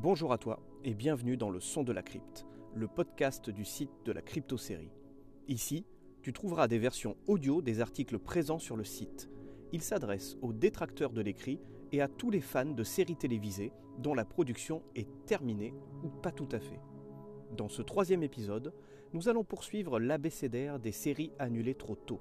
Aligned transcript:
Bonjour 0.00 0.32
à 0.32 0.38
toi 0.38 0.60
et 0.84 0.94
bienvenue 0.94 1.36
dans 1.36 1.50
le 1.50 1.58
Son 1.58 1.82
de 1.82 1.90
la 1.90 2.04
Crypte, 2.04 2.46
le 2.72 2.86
podcast 2.86 3.50
du 3.50 3.64
site 3.64 3.90
de 4.04 4.12
la 4.12 4.22
crypto-série. 4.22 4.92
Ici, 5.48 5.84
tu 6.22 6.32
trouveras 6.32 6.68
des 6.68 6.78
versions 6.78 7.16
audio 7.26 7.62
des 7.62 7.80
articles 7.80 8.20
présents 8.20 8.60
sur 8.60 8.76
le 8.76 8.84
site. 8.84 9.28
Il 9.72 9.82
s'adresse 9.82 10.36
aux 10.40 10.52
détracteurs 10.52 11.10
de 11.10 11.20
l'écrit 11.20 11.58
et 11.90 12.00
à 12.00 12.06
tous 12.06 12.30
les 12.30 12.40
fans 12.40 12.64
de 12.64 12.84
séries 12.84 13.16
télévisées 13.16 13.72
dont 13.98 14.14
la 14.14 14.24
production 14.24 14.84
est 14.94 15.08
terminée 15.26 15.74
ou 16.04 16.10
pas 16.10 16.30
tout 16.30 16.48
à 16.52 16.60
fait. 16.60 16.80
Dans 17.56 17.68
ce 17.68 17.82
troisième 17.82 18.22
épisode, 18.22 18.72
nous 19.14 19.28
allons 19.28 19.42
poursuivre 19.42 19.98
l'abécédaire 19.98 20.78
des 20.78 20.92
séries 20.92 21.32
annulées 21.40 21.74
trop 21.74 21.96
tôt. 21.96 22.20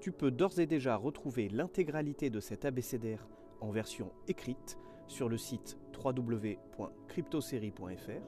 Tu 0.00 0.12
peux 0.12 0.30
d'ores 0.30 0.60
et 0.60 0.66
déjà 0.66 0.94
retrouver 0.94 1.48
l'intégralité 1.48 2.30
de 2.30 2.38
cet 2.38 2.64
abécédaire 2.64 3.26
en 3.60 3.72
version 3.72 4.12
écrite 4.28 4.78
sur 5.10 5.28
le 5.28 5.36
site 5.36 5.76
www.cryptosérie.fr 6.02 8.22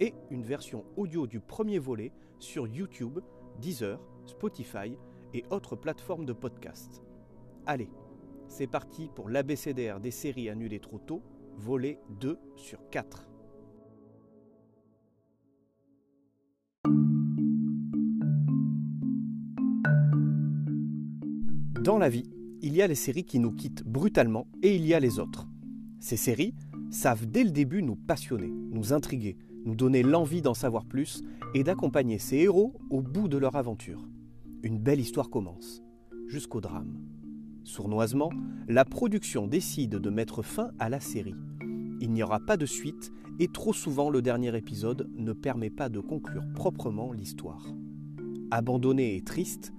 et 0.00 0.14
une 0.30 0.42
version 0.42 0.84
audio 0.96 1.26
du 1.26 1.40
premier 1.40 1.78
volet 1.78 2.10
sur 2.38 2.66
YouTube, 2.66 3.18
Deezer, 3.60 4.00
Spotify 4.24 4.96
et 5.34 5.44
autres 5.50 5.76
plateformes 5.76 6.24
de 6.24 6.32
podcast. 6.32 7.02
Allez, 7.66 7.90
c'est 8.48 8.66
parti 8.66 9.10
pour 9.14 9.28
l'abécédaire 9.28 10.00
des 10.00 10.10
séries 10.10 10.48
annulées 10.48 10.80
trop 10.80 10.98
tôt, 10.98 11.22
volet 11.56 12.00
2 12.18 12.38
sur 12.56 12.88
4. 12.90 13.28
Dans 21.82 21.98
la 21.98 22.08
vie, 22.08 22.30
il 22.62 22.74
y 22.74 22.80
a 22.82 22.86
les 22.86 22.94
séries 22.94 23.26
qui 23.26 23.38
nous 23.38 23.52
quittent 23.52 23.84
brutalement 23.84 24.46
et 24.62 24.74
il 24.74 24.86
y 24.86 24.94
a 24.94 24.98
les 24.98 25.18
autres. 25.18 25.46
Ces 26.06 26.16
séries 26.16 26.54
savent 26.88 27.26
dès 27.26 27.42
le 27.42 27.50
début 27.50 27.82
nous 27.82 27.96
passionner, 27.96 28.46
nous 28.46 28.92
intriguer, 28.92 29.36
nous 29.64 29.74
donner 29.74 30.04
l'envie 30.04 30.40
d'en 30.40 30.54
savoir 30.54 30.84
plus 30.84 31.24
et 31.52 31.64
d'accompagner 31.64 32.20
ces 32.20 32.36
héros 32.36 32.74
au 32.90 33.02
bout 33.02 33.26
de 33.26 33.36
leur 33.36 33.56
aventure. 33.56 34.08
Une 34.62 34.78
belle 34.78 35.00
histoire 35.00 35.30
commence, 35.30 35.82
jusqu'au 36.28 36.60
drame. 36.60 37.00
Sournoisement, 37.64 38.30
la 38.68 38.84
production 38.84 39.48
décide 39.48 39.96
de 39.96 40.10
mettre 40.10 40.42
fin 40.42 40.70
à 40.78 40.88
la 40.88 41.00
série. 41.00 41.34
Il 42.00 42.12
n'y 42.12 42.22
aura 42.22 42.38
pas 42.38 42.56
de 42.56 42.66
suite 42.66 43.10
et 43.40 43.48
trop 43.48 43.72
souvent 43.72 44.08
le 44.08 44.22
dernier 44.22 44.56
épisode 44.56 45.10
ne 45.16 45.32
permet 45.32 45.70
pas 45.70 45.88
de 45.88 45.98
conclure 45.98 46.46
proprement 46.54 47.10
l'histoire. 47.10 47.66
Abandonné 48.52 49.16
et 49.16 49.22
triste, 49.22 49.72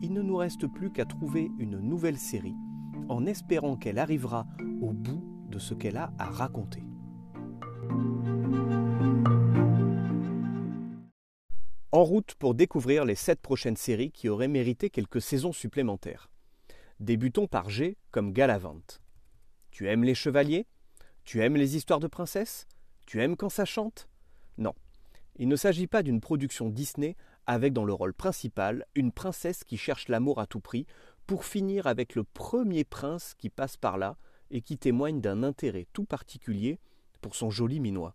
il 0.00 0.14
ne 0.14 0.22
nous 0.22 0.36
reste 0.36 0.66
plus 0.66 0.90
qu'à 0.90 1.04
trouver 1.04 1.50
une 1.58 1.78
nouvelle 1.78 2.16
série 2.16 2.56
en 3.10 3.26
espérant 3.26 3.76
qu'elle 3.76 3.98
arrivera 3.98 4.46
au 4.80 4.94
bout 4.94 5.33
ce 5.58 5.74
qu'elle 5.74 5.96
a 5.96 6.12
à 6.18 6.26
raconter. 6.26 6.82
En 11.92 12.02
route 12.02 12.34
pour 12.34 12.54
découvrir 12.54 13.04
les 13.04 13.14
sept 13.14 13.40
prochaines 13.40 13.76
séries 13.76 14.10
qui 14.10 14.28
auraient 14.28 14.48
mérité 14.48 14.90
quelques 14.90 15.20
saisons 15.20 15.52
supplémentaires. 15.52 16.28
Débutons 16.98 17.46
par 17.46 17.70
G 17.70 17.96
comme 18.10 18.32
Galavant. 18.32 18.82
Tu 19.70 19.88
aimes 19.88 20.04
les 20.04 20.14
chevaliers? 20.14 20.66
Tu 21.24 21.40
aimes 21.40 21.56
les 21.56 21.76
histoires 21.76 22.00
de 22.00 22.08
princesses? 22.08 22.66
Tu 23.06 23.22
aimes 23.22 23.36
quand 23.36 23.48
ça 23.48 23.64
chante? 23.64 24.08
Non. 24.58 24.74
Il 25.36 25.48
ne 25.48 25.56
s'agit 25.56 25.86
pas 25.86 26.02
d'une 26.02 26.20
production 26.20 26.68
Disney 26.68 27.16
avec 27.46 27.72
dans 27.72 27.84
le 27.84 27.92
rôle 27.92 28.14
principal 28.14 28.86
une 28.94 29.12
princesse 29.12 29.64
qui 29.64 29.76
cherche 29.76 30.08
l'amour 30.08 30.40
à 30.40 30.46
tout 30.46 30.60
prix 30.60 30.86
pour 31.26 31.44
finir 31.44 31.86
avec 31.86 32.14
le 32.14 32.24
premier 32.24 32.84
prince 32.84 33.34
qui 33.38 33.50
passe 33.50 33.76
par 33.76 33.98
là 33.98 34.16
et 34.50 34.60
qui 34.60 34.78
témoigne 34.78 35.20
d'un 35.20 35.42
intérêt 35.42 35.86
tout 35.92 36.04
particulier 36.04 36.78
pour 37.20 37.34
son 37.34 37.50
joli 37.50 37.80
minois. 37.80 38.14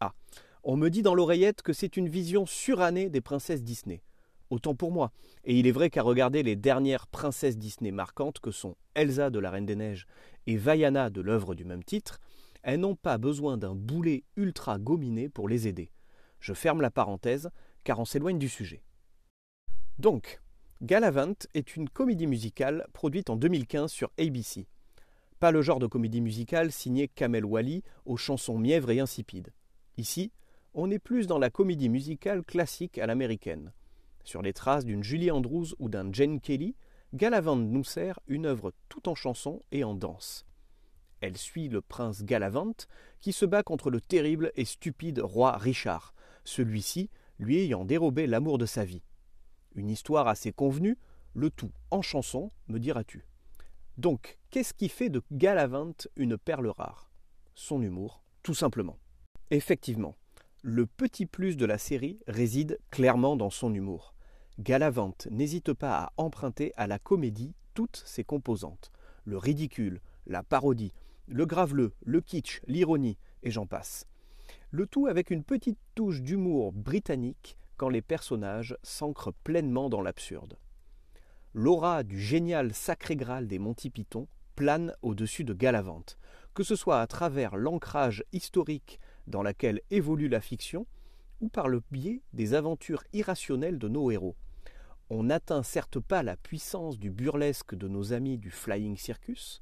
Ah, 0.00 0.14
on 0.62 0.76
me 0.76 0.90
dit 0.90 1.02
dans 1.02 1.14
l'oreillette 1.14 1.62
que 1.62 1.72
c'est 1.72 1.96
une 1.96 2.08
vision 2.08 2.46
surannée 2.46 3.08
des 3.08 3.20
princesses 3.20 3.62
Disney. 3.62 4.02
Autant 4.50 4.74
pour 4.74 4.92
moi. 4.92 5.12
Et 5.44 5.58
il 5.58 5.66
est 5.66 5.72
vrai 5.72 5.90
qu'à 5.90 6.02
regarder 6.02 6.42
les 6.42 6.56
dernières 6.56 7.06
princesses 7.06 7.58
Disney 7.58 7.90
marquantes 7.90 8.40
que 8.40 8.50
sont 8.50 8.76
Elsa 8.94 9.30
de 9.30 9.38
la 9.38 9.50
Reine 9.50 9.66
des 9.66 9.76
Neiges 9.76 10.06
et 10.46 10.56
Vaiana 10.56 11.10
de 11.10 11.20
l'œuvre 11.20 11.54
du 11.54 11.64
même 11.64 11.84
titre, 11.84 12.18
elles 12.62 12.80
n'ont 12.80 12.96
pas 12.96 13.18
besoin 13.18 13.56
d'un 13.56 13.74
boulet 13.74 14.24
ultra 14.36 14.78
gominé 14.78 15.28
pour 15.28 15.48
les 15.48 15.68
aider. 15.68 15.90
Je 16.40 16.54
ferme 16.54 16.80
la 16.80 16.90
parenthèse, 16.90 17.50
car 17.84 17.98
on 17.98 18.04
s'éloigne 18.04 18.38
du 18.38 18.48
sujet. 18.48 18.82
Donc, 19.98 20.40
Galavant 20.80 21.34
est 21.54 21.76
une 21.76 21.88
comédie 21.88 22.26
musicale 22.26 22.86
produite 22.92 23.30
en 23.30 23.36
2015 23.36 23.90
sur 23.90 24.10
ABC. 24.18 24.66
Pas 25.40 25.50
le 25.52 25.62
genre 25.62 25.78
de 25.78 25.86
comédie 25.86 26.20
musicale 26.20 26.72
signée 26.72 27.06
Kamel 27.08 27.44
Wally 27.44 27.84
aux 28.04 28.16
chansons 28.16 28.58
mièvres 28.58 28.90
et 28.90 28.98
insipides. 28.98 29.52
Ici, 29.96 30.32
on 30.74 30.90
est 30.90 30.98
plus 30.98 31.26
dans 31.26 31.38
la 31.38 31.50
comédie 31.50 31.88
musicale 31.88 32.42
classique 32.42 32.98
à 32.98 33.06
l'américaine. 33.06 33.72
Sur 34.24 34.42
les 34.42 34.52
traces 34.52 34.84
d'une 34.84 35.04
Julie 35.04 35.30
Andrews 35.30 35.68
ou 35.78 35.88
d'un 35.88 36.12
Jane 36.12 36.40
Kelly, 36.40 36.74
Galavant 37.14 37.56
nous 37.56 37.84
sert 37.84 38.18
une 38.26 38.46
œuvre 38.46 38.72
tout 38.88 39.08
en 39.08 39.14
chanson 39.14 39.62
et 39.72 39.84
en 39.84 39.94
danse. 39.94 40.44
Elle 41.20 41.36
suit 41.36 41.68
le 41.68 41.80
prince 41.80 42.24
Galavant 42.24 42.74
qui 43.20 43.32
se 43.32 43.46
bat 43.46 43.62
contre 43.62 43.90
le 43.90 44.00
terrible 44.00 44.52
et 44.56 44.64
stupide 44.64 45.20
roi 45.20 45.56
Richard, 45.56 46.14
celui-ci 46.44 47.10
lui 47.38 47.58
ayant 47.58 47.84
dérobé 47.84 48.26
l'amour 48.26 48.58
de 48.58 48.66
sa 48.66 48.84
vie. 48.84 49.02
Une 49.74 49.88
histoire 49.90 50.28
assez 50.28 50.52
convenue, 50.52 50.98
le 51.34 51.50
tout 51.50 51.70
en 51.90 52.02
chanson, 52.02 52.50
me 52.66 52.78
diras-tu. 52.78 53.24
Donc, 53.98 54.38
qu'est-ce 54.50 54.72
qui 54.72 54.88
fait 54.88 55.08
de 55.10 55.22
Galavant 55.32 55.92
une 56.16 56.38
perle 56.38 56.68
rare? 56.68 57.10
Son 57.54 57.82
humour, 57.82 58.22
tout 58.44 58.54
simplement. 58.54 58.96
Effectivement, 59.50 60.14
le 60.62 60.86
petit 60.86 61.26
plus 61.26 61.56
de 61.56 61.66
la 61.66 61.78
série 61.78 62.20
réside 62.28 62.78
clairement 62.90 63.36
dans 63.36 63.50
son 63.50 63.74
humour. 63.74 64.14
Galavant 64.60 65.14
n'hésite 65.30 65.72
pas 65.72 65.98
à 65.98 66.12
emprunter 66.16 66.72
à 66.76 66.86
la 66.86 67.00
comédie 67.00 67.54
toutes 67.74 68.02
ses 68.06 68.24
composantes 68.24 68.92
le 69.24 69.36
ridicule, 69.36 70.00
la 70.26 70.42
parodie, 70.42 70.94
le 71.26 71.44
graveleux, 71.44 71.92
le 72.02 72.20
kitsch, 72.22 72.62
l'ironie, 72.66 73.18
et 73.42 73.50
j'en 73.50 73.66
passe. 73.66 74.06
Le 74.70 74.86
tout 74.86 75.06
avec 75.06 75.30
une 75.30 75.44
petite 75.44 75.78
touche 75.94 76.22
d'humour 76.22 76.72
britannique 76.72 77.58
quand 77.76 77.90
les 77.90 78.00
personnages 78.00 78.76
s'ancrent 78.82 79.34
pleinement 79.44 79.90
dans 79.90 80.00
l'absurde. 80.00 80.56
L'aura 81.60 82.04
du 82.04 82.20
génial 82.20 82.72
Sacré 82.72 83.16
Graal 83.16 83.48
des 83.48 83.58
Monty 83.58 83.90
Python 83.90 84.28
plane 84.54 84.94
au-dessus 85.02 85.42
de 85.42 85.52
Galavante, 85.52 86.16
que 86.54 86.62
ce 86.62 86.76
soit 86.76 87.00
à 87.00 87.06
travers 87.08 87.56
l'ancrage 87.56 88.22
historique 88.32 89.00
dans 89.26 89.42
laquelle 89.42 89.80
évolue 89.90 90.28
la 90.28 90.40
fiction, 90.40 90.86
ou 91.40 91.48
par 91.48 91.66
le 91.66 91.82
biais 91.90 92.22
des 92.32 92.54
aventures 92.54 93.02
irrationnelles 93.12 93.80
de 93.80 93.88
nos 93.88 94.12
héros. 94.12 94.36
On 95.10 95.24
n'atteint 95.24 95.64
certes 95.64 95.98
pas 95.98 96.22
la 96.22 96.36
puissance 96.36 96.96
du 96.96 97.10
burlesque 97.10 97.74
de 97.74 97.88
nos 97.88 98.12
amis 98.12 98.38
du 98.38 98.52
Flying 98.52 98.96
Circus, 98.96 99.60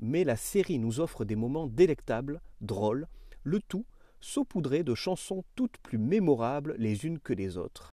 mais 0.00 0.24
la 0.24 0.34
série 0.34 0.80
nous 0.80 0.98
offre 0.98 1.24
des 1.24 1.36
moments 1.36 1.68
délectables, 1.68 2.40
drôles, 2.60 3.06
le 3.44 3.60
tout 3.60 3.86
saupoudré 4.18 4.82
de 4.82 4.96
chansons 4.96 5.44
toutes 5.54 5.78
plus 5.78 5.98
mémorables 5.98 6.74
les 6.76 7.06
unes 7.06 7.20
que 7.20 7.32
les 7.32 7.56
autres. 7.56 7.92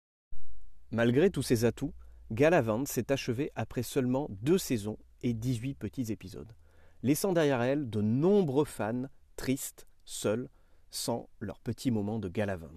Malgré 0.92 1.32
tous 1.32 1.42
ces 1.42 1.66
atouts, 1.66 1.96
Galavant 2.32 2.86
s'est 2.86 3.12
achevée 3.12 3.52
après 3.56 3.82
seulement 3.82 4.28
deux 4.30 4.60
saisons 4.60 4.98
et 5.24 5.34
18 5.34 5.74
petits 5.76 6.12
épisodes, 6.12 6.54
laissant 7.02 7.34
derrière 7.34 7.62
elle 7.62 7.90
de 7.90 8.02
nombreux 8.02 8.66
fans 8.66 9.06
tristes, 9.36 9.88
seuls, 10.06 10.50
sans 10.92 11.30
leurs 11.40 11.60
petits 11.60 11.92
moments 11.92 12.20
de 12.20 12.30
Galavant. 12.30 12.70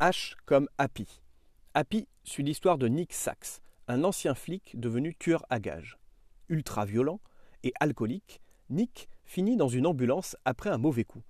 H 0.00 0.34
comme 0.44 0.68
Happy. 0.76 1.22
Happy 1.74 2.08
suit 2.24 2.42
l'histoire 2.42 2.76
de 2.76 2.88
Nick 2.88 3.12
Sachs, 3.12 3.60
un 3.88 4.04
ancien 4.04 4.34
flic 4.34 4.78
devenu 4.78 5.14
tueur 5.14 5.46
à 5.48 5.58
gages. 5.58 5.98
Ultra 6.48 6.84
violent 6.84 7.20
et 7.62 7.72
alcoolique, 7.80 8.40
Nick 8.68 9.08
finit 9.24 9.56
dans 9.56 9.68
une 9.68 9.86
ambulance 9.86 10.36
après 10.44 10.70
un 10.70 10.78
mauvais 10.78 11.04
coup. 11.04 11.22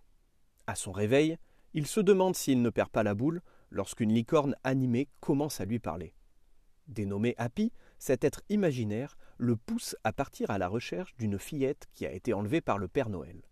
À 0.67 0.75
son 0.75 0.91
réveil, 0.91 1.39
il 1.75 1.87
se 1.87 2.01
demande 2.01 2.35
s'il 2.35 2.63
ne 2.63 2.71
perd 2.71 2.89
pas 2.91 3.03
la 3.03 3.15
boule 3.15 3.43
lorsqu'une 3.71 4.13
licorne 4.13 4.57
animée 4.65 5.09
commence 5.21 5.61
à 5.61 5.65
lui 5.65 5.79
parler. 5.79 6.15
Dénommé 6.93 7.35
Happy, 7.39 7.73
cet 7.99 8.25
être 8.25 8.43
imaginaire 8.49 9.17
le 9.39 9.57
pousse 9.57 9.97
à 10.05 10.13
partir 10.13 10.51
à 10.51 10.59
la 10.59 10.69
recherche 10.69 11.17
d'une 11.17 11.39
fillette 11.39 11.89
qui 11.93 12.07
a 12.07 12.13
été 12.13 12.33
enlevée 12.33 12.61
par 12.61 12.79
le 12.79 12.89
Père 12.89 13.09
Noël. 13.09 13.43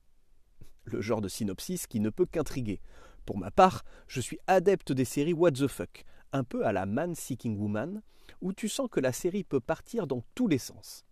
Le 0.85 1.01
genre 1.01 1.21
de 1.21 1.29
synopsis 1.29 1.87
qui 1.87 2.01
ne 2.01 2.11
peut 2.11 2.27
qu'intriguer. 2.27 2.81
Pour 3.27 3.39
ma 3.39 3.51
part, 3.51 3.85
je 4.07 4.21
suis 4.21 4.39
adepte 4.47 4.93
des 4.93 5.05
séries 5.05 5.33
What 5.33 5.53
the 5.53 5.69
fuck, 5.69 6.05
un 6.33 6.45
peu 6.45 6.67
à 6.67 6.73
la 6.73 6.87
Man 6.87 7.15
Seeking 7.15 7.59
Woman, 7.59 8.03
où 8.41 8.53
tu 8.53 8.69
sens 8.69 8.89
que 8.91 9.01
la 9.01 9.13
série 9.13 9.45
peut 9.45 9.61
partir 9.61 10.07
dans 10.07 10.25
tous 10.35 10.49
les 10.49 10.59
sens. 10.59 11.05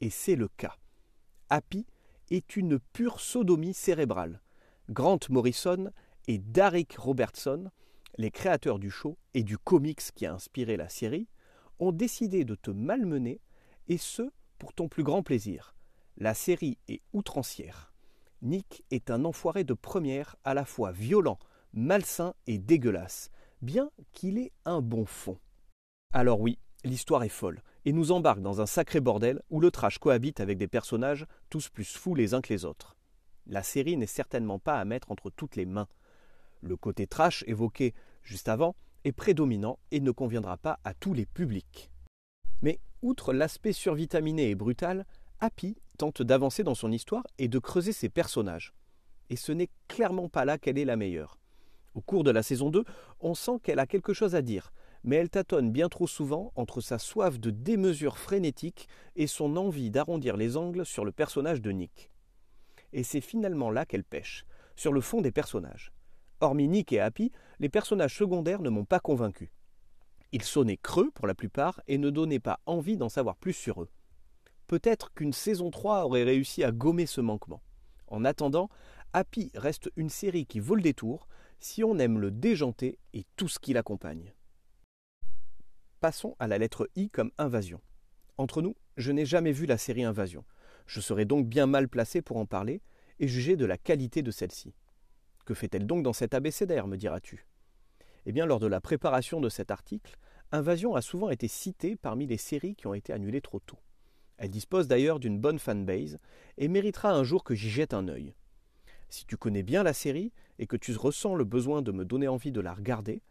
Et 0.00 0.10
c'est 0.10 0.36
le 0.36 0.48
cas. 0.48 0.76
Happy 1.48 1.86
est 2.30 2.56
une 2.56 2.78
pure 2.78 3.20
sodomie 3.20 3.74
cérébrale. 3.74 4.42
Grant 4.88 5.18
Morrison 5.30 5.90
et 6.28 6.38
Derek 6.38 6.96
Robertson, 6.96 7.70
les 8.18 8.30
créateurs 8.30 8.78
du 8.78 8.90
show 8.90 9.18
et 9.34 9.42
du 9.42 9.58
comics 9.58 10.12
qui 10.14 10.26
a 10.26 10.34
inspiré 10.34 10.76
la 10.76 10.88
série, 10.88 11.28
ont 11.78 11.92
décidé 11.92 12.44
de 12.44 12.54
te 12.54 12.70
malmener, 12.70 13.40
et 13.88 13.98
ce, 13.98 14.30
pour 14.58 14.72
ton 14.72 14.88
plus 14.88 15.02
grand 15.02 15.22
plaisir. 15.22 15.74
La 16.16 16.34
série 16.34 16.78
est 16.88 17.02
outrancière. 17.12 17.92
Nick 18.42 18.84
est 18.90 19.10
un 19.10 19.24
enfoiré 19.24 19.64
de 19.64 19.74
première 19.74 20.36
à 20.44 20.54
la 20.54 20.64
fois 20.64 20.92
violent, 20.92 21.38
malsain 21.72 22.34
et 22.46 22.58
dégueulasse, 22.58 23.30
bien 23.62 23.90
qu'il 24.12 24.38
ait 24.38 24.52
un 24.64 24.80
bon 24.80 25.04
fond. 25.04 25.38
Alors 26.12 26.40
oui, 26.40 26.58
l'histoire 26.84 27.24
est 27.24 27.28
folle, 27.28 27.62
et 27.84 27.92
nous 27.92 28.12
embarque 28.12 28.40
dans 28.40 28.60
un 28.60 28.66
sacré 28.66 29.00
bordel 29.00 29.42
où 29.50 29.60
le 29.60 29.70
trash 29.70 29.98
cohabite 29.98 30.40
avec 30.40 30.58
des 30.58 30.68
personnages 30.68 31.26
tous 31.50 31.68
plus 31.68 31.96
fous 31.96 32.14
les 32.14 32.34
uns 32.34 32.40
que 32.40 32.52
les 32.52 32.64
autres. 32.64 32.96
La 33.46 33.62
série 33.62 33.96
n'est 33.96 34.06
certainement 34.06 34.58
pas 34.58 34.80
à 34.80 34.84
mettre 34.84 35.12
entre 35.12 35.30
toutes 35.30 35.56
les 35.56 35.66
mains. 35.66 35.88
Le 36.62 36.76
côté 36.76 37.06
trash 37.06 37.44
évoqué 37.46 37.94
juste 38.22 38.48
avant 38.48 38.74
est 39.06 39.12
prédominant 39.12 39.78
et 39.92 40.00
ne 40.00 40.10
conviendra 40.10 40.56
pas 40.56 40.80
à 40.84 40.92
tous 40.92 41.14
les 41.14 41.26
publics. 41.26 41.90
Mais 42.60 42.80
outre 43.02 43.32
l'aspect 43.32 43.72
survitaminé 43.72 44.50
et 44.50 44.56
brutal, 44.56 45.06
Happy 45.38 45.76
tente 45.96 46.22
d'avancer 46.22 46.64
dans 46.64 46.74
son 46.74 46.90
histoire 46.90 47.24
et 47.38 47.46
de 47.46 47.58
creuser 47.60 47.92
ses 47.92 48.08
personnages. 48.08 48.74
Et 49.30 49.36
ce 49.36 49.52
n'est 49.52 49.70
clairement 49.86 50.28
pas 50.28 50.44
là 50.44 50.58
qu'elle 50.58 50.78
est 50.78 50.84
la 50.84 50.96
meilleure. 50.96 51.38
Au 51.94 52.00
cours 52.00 52.24
de 52.24 52.32
la 52.32 52.42
saison 52.42 52.70
2, 52.70 52.84
on 53.20 53.34
sent 53.34 53.60
qu'elle 53.62 53.78
a 53.78 53.86
quelque 53.86 54.12
chose 54.12 54.34
à 54.34 54.42
dire, 54.42 54.72
mais 55.04 55.16
elle 55.16 55.30
tâtonne 55.30 55.70
bien 55.70 55.88
trop 55.88 56.08
souvent 56.08 56.52
entre 56.56 56.80
sa 56.80 56.98
soif 56.98 57.38
de 57.38 57.50
démesure 57.50 58.18
frénétique 58.18 58.88
et 59.14 59.28
son 59.28 59.56
envie 59.56 59.90
d'arrondir 59.90 60.36
les 60.36 60.56
angles 60.56 60.84
sur 60.84 61.04
le 61.04 61.12
personnage 61.12 61.62
de 61.62 61.70
Nick. 61.70 62.10
Et 62.92 63.04
c'est 63.04 63.20
finalement 63.20 63.70
là 63.70 63.86
qu'elle 63.86 64.04
pêche, 64.04 64.44
sur 64.74 64.92
le 64.92 65.00
fond 65.00 65.20
des 65.20 65.32
personnages. 65.32 65.92
Hormis 66.40 66.68
Nick 66.68 66.92
et 66.92 67.00
Happy, 67.00 67.32
les 67.58 67.68
personnages 67.68 68.16
secondaires 68.16 68.60
ne 68.60 68.70
m'ont 68.70 68.84
pas 68.84 69.00
convaincu. 69.00 69.52
Ils 70.32 70.42
sonnaient 70.42 70.76
creux 70.76 71.10
pour 71.12 71.26
la 71.26 71.34
plupart 71.34 71.80
et 71.86 71.98
ne 71.98 72.10
donnaient 72.10 72.40
pas 72.40 72.60
envie 72.66 72.96
d'en 72.96 73.08
savoir 73.08 73.36
plus 73.36 73.52
sur 73.52 73.82
eux. 73.82 73.88
Peut-être 74.66 75.12
qu'une 75.14 75.32
saison 75.32 75.70
3 75.70 76.04
aurait 76.04 76.24
réussi 76.24 76.64
à 76.64 76.72
gommer 76.72 77.06
ce 77.06 77.20
manquement. 77.20 77.62
En 78.08 78.24
attendant, 78.24 78.68
Happy 79.12 79.50
reste 79.54 79.90
une 79.96 80.10
série 80.10 80.46
qui 80.46 80.60
vaut 80.60 80.74
le 80.74 80.82
détour 80.82 81.28
si 81.58 81.84
on 81.84 81.98
aime 81.98 82.18
le 82.18 82.30
déjanté 82.30 82.98
et 83.14 83.24
tout 83.36 83.48
ce 83.48 83.58
qui 83.58 83.72
l'accompagne. 83.72 84.34
Passons 86.00 86.36
à 86.38 86.46
la 86.46 86.58
lettre 86.58 86.90
I 86.96 87.08
comme 87.08 87.30
invasion. 87.38 87.80
Entre 88.36 88.60
nous, 88.60 88.76
je 88.96 89.12
n'ai 89.12 89.24
jamais 89.24 89.52
vu 89.52 89.64
la 89.66 89.78
série 89.78 90.04
Invasion. 90.04 90.44
Je 90.86 91.00
serais 91.00 91.24
donc 91.24 91.46
bien 91.46 91.66
mal 91.66 91.88
placé 91.88 92.20
pour 92.20 92.36
en 92.36 92.46
parler 92.46 92.82
et 93.18 93.28
juger 93.28 93.56
de 93.56 93.64
la 93.64 93.78
qualité 93.78 94.22
de 94.22 94.30
celle-ci. 94.30 94.74
Que 95.46 95.54
fait-elle 95.54 95.86
donc 95.86 96.02
dans 96.02 96.12
cet 96.12 96.34
abécédaire, 96.34 96.88
me 96.88 96.96
diras-tu? 96.96 97.46
Eh 98.26 98.32
bien, 98.32 98.44
lors 98.44 98.58
de 98.58 98.66
la 98.66 98.80
préparation 98.80 99.40
de 99.40 99.48
cet 99.48 99.70
article, 99.70 100.18
Invasion 100.50 100.96
a 100.96 101.02
souvent 101.02 101.30
été 101.30 101.46
citée 101.46 101.96
parmi 101.96 102.26
les 102.26 102.36
séries 102.36 102.74
qui 102.74 102.88
ont 102.88 102.94
été 102.94 103.12
annulées 103.12 103.40
trop 103.40 103.60
tôt. 103.60 103.78
Elle 104.38 104.50
dispose 104.50 104.88
d'ailleurs 104.88 105.20
d'une 105.20 105.38
bonne 105.38 105.60
fanbase 105.60 106.18
et 106.58 106.68
méritera 106.68 107.12
un 107.12 107.22
jour 107.22 107.44
que 107.44 107.54
j'y 107.54 107.70
jette 107.70 107.94
un 107.94 108.08
œil. 108.08 108.34
Si 109.08 109.24
tu 109.24 109.36
connais 109.36 109.62
bien 109.62 109.84
la 109.84 109.92
série 109.92 110.32
et 110.58 110.66
que 110.66 110.76
tu 110.76 110.94
ressens 110.96 111.36
le 111.36 111.44
besoin 111.44 111.80
de 111.80 111.92
me 111.92 112.04
donner 112.04 112.26
envie 112.26 112.52
de 112.52 112.60
la 112.60 112.74
regarder, 112.74 113.22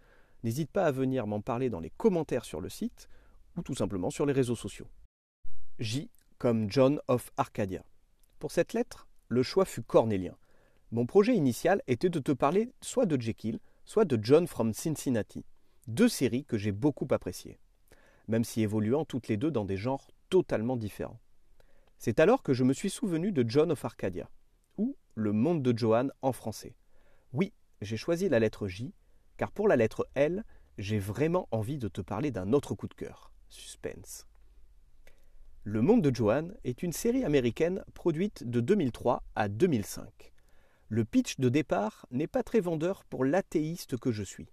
n'hésite 0.43 0.71
pas 0.71 0.85
à 0.85 0.91
venir 0.91 1.27
m'en 1.27 1.41
parler 1.41 1.69
dans 1.69 1.81
les 1.81 1.91
commentaires 1.91 2.45
sur 2.45 2.61
le 2.61 2.69
site 2.69 3.09
ou 3.57 3.61
tout 3.61 3.75
simplement 3.75 4.09
sur 4.09 4.25
les 4.25 4.33
réseaux 4.33 4.55
sociaux. 4.55 4.87
J 5.79 6.09
comme 6.37 6.71
John 6.71 6.99
of 7.07 7.31
Arcadia. 7.35 7.83
Pour 8.39 8.51
cette 8.51 8.73
lettre, 8.73 9.07
le 9.27 9.43
choix 9.43 9.65
fut 9.65 9.83
cornélien. 9.83 10.35
Mon 10.95 11.05
projet 11.05 11.35
initial 11.35 11.81
était 11.87 12.09
de 12.09 12.19
te 12.19 12.31
parler 12.31 12.71
soit 12.79 13.05
de 13.05 13.21
Jekyll, 13.21 13.59
soit 13.83 14.05
de 14.05 14.17
John 14.23 14.47
from 14.47 14.71
Cincinnati, 14.71 15.43
deux 15.87 16.07
séries 16.07 16.45
que 16.45 16.57
j'ai 16.57 16.71
beaucoup 16.71 17.05
appréciées, 17.11 17.59
même 18.29 18.45
si 18.45 18.61
évoluant 18.61 19.03
toutes 19.03 19.27
les 19.27 19.35
deux 19.35 19.51
dans 19.51 19.65
des 19.65 19.75
genres 19.75 20.07
totalement 20.29 20.77
différents. 20.77 21.19
C'est 21.97 22.21
alors 22.21 22.43
que 22.43 22.53
je 22.53 22.63
me 22.63 22.71
suis 22.71 22.89
souvenu 22.89 23.33
de 23.33 23.43
John 23.45 23.73
of 23.73 23.83
Arcadia, 23.83 24.29
ou 24.77 24.95
Le 25.15 25.33
monde 25.33 25.61
de 25.61 25.77
Johan 25.77 26.07
en 26.21 26.31
français. 26.31 26.77
Oui, 27.33 27.51
j'ai 27.81 27.97
choisi 27.97 28.29
la 28.29 28.39
lettre 28.39 28.69
J, 28.69 28.93
car 29.35 29.51
pour 29.51 29.67
la 29.67 29.75
lettre 29.75 30.07
L, 30.15 30.45
j'ai 30.77 30.97
vraiment 30.97 31.49
envie 31.51 31.77
de 31.77 31.89
te 31.89 31.99
parler 31.99 32.31
d'un 32.31 32.53
autre 32.53 32.73
coup 32.73 32.87
de 32.87 32.93
cœur. 32.93 33.33
Suspense. 33.49 34.25
Le 35.65 35.81
monde 35.81 36.03
de 36.03 36.15
Johan 36.15 36.51
est 36.63 36.83
une 36.83 36.93
série 36.93 37.25
américaine 37.25 37.83
produite 37.93 38.45
de 38.49 38.61
2003 38.61 39.23
à 39.35 39.49
2005. 39.49 40.31
Le 40.87 41.03
pitch 41.03 41.39
de 41.39 41.49
départ 41.49 42.05
n'est 42.11 42.27
pas 42.27 42.43
très 42.43 42.59
vendeur 42.59 43.05
pour 43.05 43.25
l'athéiste 43.25 43.97
que 43.97 44.11
je 44.11 44.21
suis. 44.21 44.47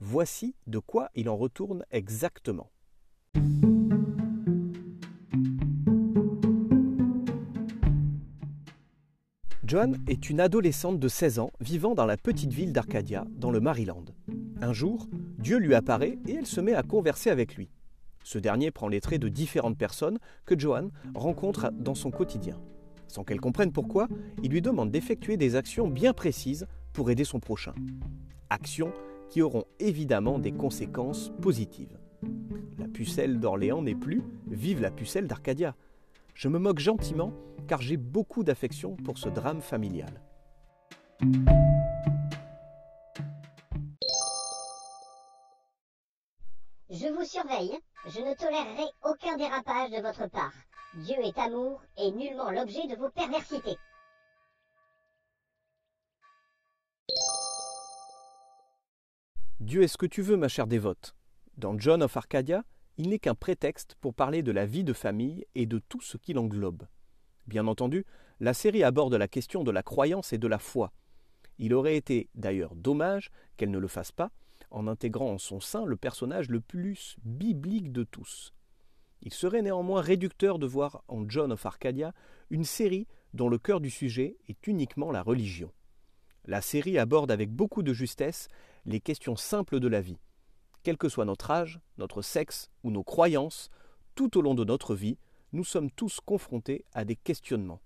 Voici 0.00 0.54
de 0.66 0.78
quoi 0.78 1.10
il 1.14 1.28
en 1.28 1.36
retourne 1.36 1.84
exactement. 1.90 2.70
Joan 9.64 9.98
est 10.08 10.30
une 10.30 10.40
adolescente 10.40 10.98
de 10.98 11.08
16 11.08 11.38
ans 11.38 11.50
vivant 11.60 11.94
dans 11.94 12.06
la 12.06 12.16
petite 12.16 12.52
ville 12.52 12.72
d'Arcadia, 12.72 13.26
dans 13.30 13.50
le 13.50 13.60
Maryland. 13.60 14.04
Un 14.62 14.72
jour, 14.72 15.06
Dieu 15.38 15.58
lui 15.58 15.74
apparaît 15.74 16.18
et 16.26 16.34
elle 16.34 16.46
se 16.46 16.62
met 16.62 16.74
à 16.74 16.82
converser 16.82 17.28
avec 17.28 17.56
lui. 17.56 17.68
Ce 18.24 18.38
dernier 18.38 18.70
prend 18.70 18.88
les 18.88 19.02
traits 19.02 19.20
de 19.20 19.28
différentes 19.28 19.76
personnes 19.76 20.18
que 20.46 20.58
Joan 20.58 20.90
rencontre 21.14 21.70
dans 21.72 21.94
son 21.94 22.10
quotidien. 22.10 22.58
Sans 23.12 23.24
qu'elle 23.24 23.42
comprenne 23.42 23.72
pourquoi, 23.72 24.08
il 24.42 24.50
lui 24.50 24.62
demande 24.62 24.90
d'effectuer 24.90 25.36
des 25.36 25.54
actions 25.54 25.86
bien 25.86 26.14
précises 26.14 26.66
pour 26.94 27.10
aider 27.10 27.24
son 27.24 27.40
prochain. 27.40 27.74
Actions 28.48 28.90
qui 29.28 29.42
auront 29.42 29.66
évidemment 29.80 30.38
des 30.38 30.52
conséquences 30.52 31.30
positives. 31.42 31.98
La 32.78 32.88
pucelle 32.88 33.38
d'Orléans 33.38 33.82
n'est 33.82 33.94
plus, 33.94 34.22
vive 34.46 34.80
la 34.80 34.90
pucelle 34.90 35.26
d'Arcadia. 35.26 35.76
Je 36.32 36.48
me 36.48 36.58
moque 36.58 36.78
gentiment 36.78 37.34
car 37.68 37.82
j'ai 37.82 37.98
beaucoup 37.98 38.44
d'affection 38.44 38.96
pour 38.96 39.18
ce 39.18 39.28
drame 39.28 39.60
familial. 39.60 40.22
Je 46.88 47.12
vous 47.14 47.24
surveille, 47.24 47.78
je 48.06 48.20
ne 48.20 48.34
tolérerai 48.34 48.88
aucun 49.04 49.36
dérapage 49.36 49.90
de 49.90 50.00
votre 50.00 50.30
part. 50.30 50.54
Dieu 50.94 51.16
est 51.24 51.38
amour 51.38 51.80
et 51.96 52.10
nullement 52.10 52.50
l'objet 52.50 52.86
de 52.86 52.96
vos 52.96 53.08
perversités. 53.08 53.78
Dieu 59.60 59.82
est 59.82 59.88
ce 59.88 59.96
que 59.96 60.04
tu 60.04 60.20
veux, 60.20 60.36
ma 60.36 60.48
chère 60.48 60.66
dévote. 60.66 61.14
Dans 61.56 61.78
John 61.78 62.02
of 62.02 62.14
Arcadia, 62.18 62.62
il 62.98 63.08
n'est 63.08 63.18
qu'un 63.18 63.34
prétexte 63.34 63.94
pour 64.02 64.12
parler 64.12 64.42
de 64.42 64.52
la 64.52 64.66
vie 64.66 64.84
de 64.84 64.92
famille 64.92 65.46
et 65.54 65.64
de 65.64 65.78
tout 65.78 66.02
ce 66.02 66.18
qui 66.18 66.34
l'englobe. 66.34 66.86
Bien 67.46 67.66
entendu, 67.68 68.04
la 68.40 68.52
série 68.52 68.84
aborde 68.84 69.14
la 69.14 69.28
question 69.28 69.64
de 69.64 69.70
la 69.70 69.82
croyance 69.82 70.34
et 70.34 70.38
de 70.38 70.46
la 70.46 70.58
foi. 70.58 70.92
Il 71.58 71.72
aurait 71.72 71.96
été 71.96 72.28
d'ailleurs 72.34 72.74
dommage 72.74 73.30
qu'elle 73.56 73.70
ne 73.70 73.78
le 73.78 73.88
fasse 73.88 74.12
pas, 74.12 74.30
en 74.70 74.86
intégrant 74.86 75.32
en 75.32 75.38
son 75.38 75.60
sein 75.60 75.86
le 75.86 75.96
personnage 75.96 76.50
le 76.50 76.60
plus 76.60 77.16
biblique 77.24 77.92
de 77.92 78.04
tous. 78.04 78.52
Il 79.22 79.32
serait 79.32 79.62
néanmoins 79.62 80.00
réducteur 80.00 80.58
de 80.58 80.66
voir 80.66 81.04
en 81.06 81.28
John 81.28 81.52
of 81.52 81.64
Arcadia 81.64 82.12
une 82.50 82.64
série 82.64 83.06
dont 83.34 83.48
le 83.48 83.58
cœur 83.58 83.80
du 83.80 83.88
sujet 83.88 84.36
est 84.48 84.66
uniquement 84.66 85.12
la 85.12 85.22
religion. 85.22 85.72
La 86.44 86.60
série 86.60 86.98
aborde 86.98 87.30
avec 87.30 87.50
beaucoup 87.50 87.84
de 87.84 87.92
justesse 87.92 88.48
les 88.84 89.00
questions 89.00 89.36
simples 89.36 89.78
de 89.78 89.86
la 89.86 90.00
vie. 90.00 90.18
Quel 90.82 90.98
que 90.98 91.08
soit 91.08 91.24
notre 91.24 91.52
âge, 91.52 91.78
notre 91.98 92.20
sexe 92.20 92.68
ou 92.82 92.90
nos 92.90 93.04
croyances, 93.04 93.70
tout 94.16 94.36
au 94.36 94.42
long 94.42 94.54
de 94.54 94.64
notre 94.64 94.96
vie, 94.96 95.18
nous 95.52 95.64
sommes 95.64 95.90
tous 95.92 96.18
confrontés 96.20 96.84
à 96.92 97.04
des 97.04 97.14
questionnements. 97.14 97.80